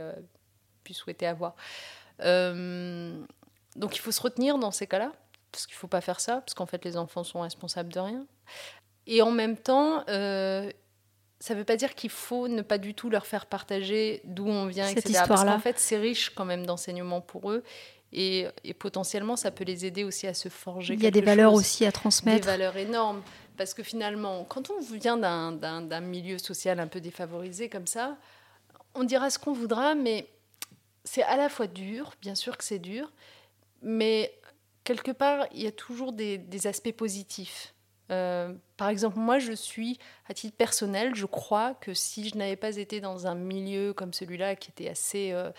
[0.84, 1.56] pu souhaiter avoir.
[2.20, 5.12] donc il faut se retenir dans ces cas-là,
[5.52, 8.00] parce qu'il ne faut pas faire ça, parce qu'en fait les enfants sont responsables de
[8.00, 8.28] rien.
[9.08, 10.04] Et en même temps,
[11.40, 14.48] ça ne veut pas dire qu'il faut ne pas du tout leur faire partager d'où
[14.48, 15.24] on vient, Cette etc.
[15.28, 17.64] Parce qu'en fait, c'est riche quand même d'enseignements pour eux.
[18.12, 18.48] Et,
[18.80, 20.96] potentiellement, ça peut les aider aussi à se forger.
[20.96, 22.42] Il y a des valeurs aussi à transmettre.
[22.42, 23.22] Des valeurs énormes.
[23.58, 28.18] Parce que finalement, quand on vient d'un milieu social un peu défavorisé comme ça,
[28.96, 30.28] on dira ce qu'on voudra, mais
[31.04, 33.12] c'est à la fois dur, bien sûr que c'est dur,
[33.82, 34.34] mais
[34.84, 37.74] quelque part, il y a toujours des, aspects positifs.
[38.12, 42.56] Euh, par exemple, moi, je suis, à titre personnel, je crois que si je n'avais
[42.56, 45.52] pas été dans un milieu comme celui-là, qui était assez euh,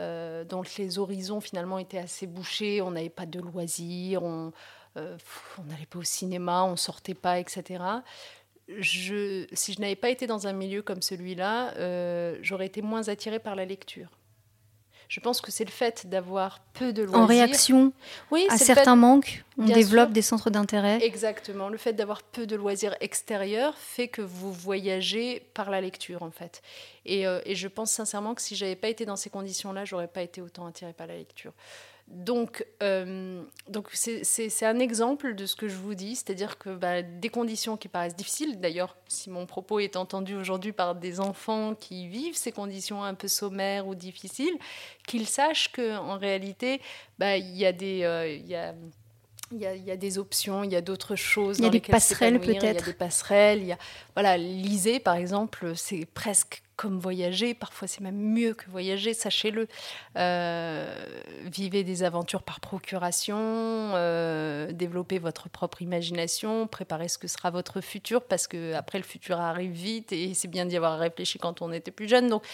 [0.00, 4.50] euh, dont les horizons finalement étaient assez bouchés, on n'avait pas de loisirs, on
[4.96, 5.16] euh,
[5.66, 7.84] n'allait pas au cinéma, on sortait pas, etc.
[8.82, 13.40] Si je n'avais pas été dans un milieu comme celui-là, euh, j'aurais été moins attirée
[13.40, 14.08] par la lecture.
[15.10, 17.20] Je pense que c'est le fait d'avoir peu de loisirs.
[17.20, 17.92] En réaction
[18.30, 21.04] oui, à certains manques, on développe des centres d'intérêt.
[21.04, 21.68] Exactement.
[21.68, 26.30] Le fait d'avoir peu de loisirs extérieurs fait que vous voyagez par la lecture, en
[26.30, 26.62] fait.
[27.06, 30.06] Et, euh, et je pense sincèrement que si j'avais pas été dans ces conditions-là, j'aurais
[30.06, 31.54] pas été autant attirée par la lecture.
[32.10, 37.02] Donc, euh, donc c'est un exemple de ce que je vous dis, c'est-à-dire que bah,
[37.02, 41.76] des conditions qui paraissent difficiles, d'ailleurs, si mon propos est entendu aujourd'hui par des enfants
[41.76, 44.58] qui vivent ces conditions un peu sommaires ou difficiles,
[45.06, 46.80] qu'ils sachent qu'en réalité,
[47.20, 48.02] bah, il y a des...
[48.02, 48.74] Euh, y a,
[49.52, 51.58] il y, a, il y, a, des options, il y a d'autres choses.
[51.58, 52.62] Il y a des passerelles peut-être.
[52.62, 53.60] Il y a des passerelles.
[53.60, 53.78] Il y a,
[54.14, 59.68] voilà, lisez par exemple, c'est presque comme voyager, parfois c'est même mieux que voyager, sachez-le.
[60.16, 60.94] Euh,
[61.44, 67.82] vivez des aventures par procuration, euh, développez votre propre imagination, préparez ce que sera votre
[67.82, 71.60] futur, parce que après le futur arrive vite et c'est bien d'y avoir réfléchi quand
[71.60, 72.28] on était plus jeune.
[72.28, 72.44] Donc,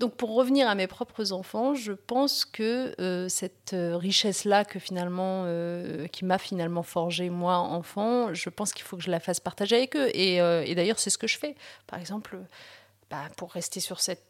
[0.00, 5.44] donc pour revenir à mes propres enfants, je pense que euh, cette richesse-là que finalement,
[6.10, 9.76] qui m'a finalement forgé moi enfant, je pense qu'il faut que je la fasse partager
[9.76, 10.08] avec eux.
[10.14, 10.38] Et,
[10.74, 11.54] d'ailleurs, c'est ce que je fais.
[11.86, 12.38] Par exemple,
[13.10, 14.22] bah, pour rester sur cette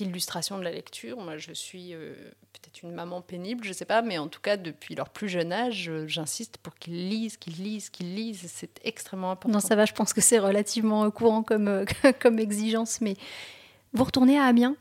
[0.00, 2.14] illustration de la lecture, moi je suis euh,
[2.52, 5.28] peut-être une maman pénible, je ne sais pas, mais en tout cas depuis leur plus
[5.28, 9.54] jeune âge, j'insiste pour qu'ils lisent, qu'ils lisent, qu'ils lisent, c'est extrêmement important.
[9.54, 11.84] Non, ça va, je pense que c'est relativement courant euh,
[12.20, 13.16] comme exigence, mais
[13.92, 14.76] vous retournez à Amiens?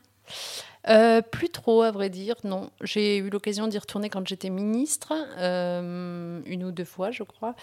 [0.88, 2.69] Euh, plus trop, à vrai dire, non.
[2.82, 7.55] J'ai eu l'occasion d'y retourner quand j'étais ministre, une ou deux fois, je crois.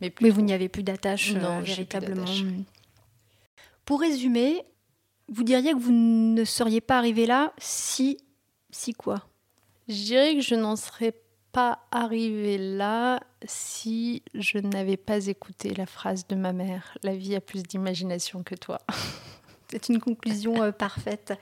[0.00, 2.26] Mais, mais vous n'y avez plus d'attache véritablement.
[3.86, 4.62] Pour résumer,
[5.28, 8.18] vous diriez que vous ne seriez pas arrivé là si.
[8.70, 9.22] Si quoi?
[9.88, 11.14] Je dirais que je n'en serais
[11.52, 17.34] pas arrivé là si je n'avais pas écouté la phrase de ma mère La vie
[17.34, 18.80] a plus d'imagination que toi.
[19.70, 21.32] C'est une conclusion euh, parfaite.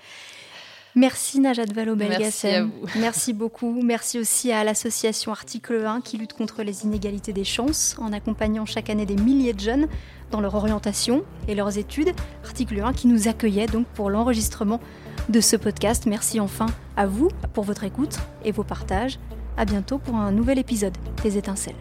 [0.96, 2.70] Merci Najat Vallaud-Belgacem.
[2.82, 3.80] Merci Merci beaucoup.
[3.82, 8.64] Merci aussi à l'association Article 1 qui lutte contre les inégalités des chances en accompagnant
[8.64, 9.88] chaque année des milliers de jeunes
[10.30, 12.12] dans leur orientation et leurs études.
[12.44, 14.80] Article 1 qui nous accueillait donc pour l'enregistrement
[15.28, 16.06] de ce podcast.
[16.06, 16.66] Merci enfin
[16.96, 19.18] à vous pour votre écoute et vos partages.
[19.56, 21.76] À bientôt pour un nouvel épisode des étincelles.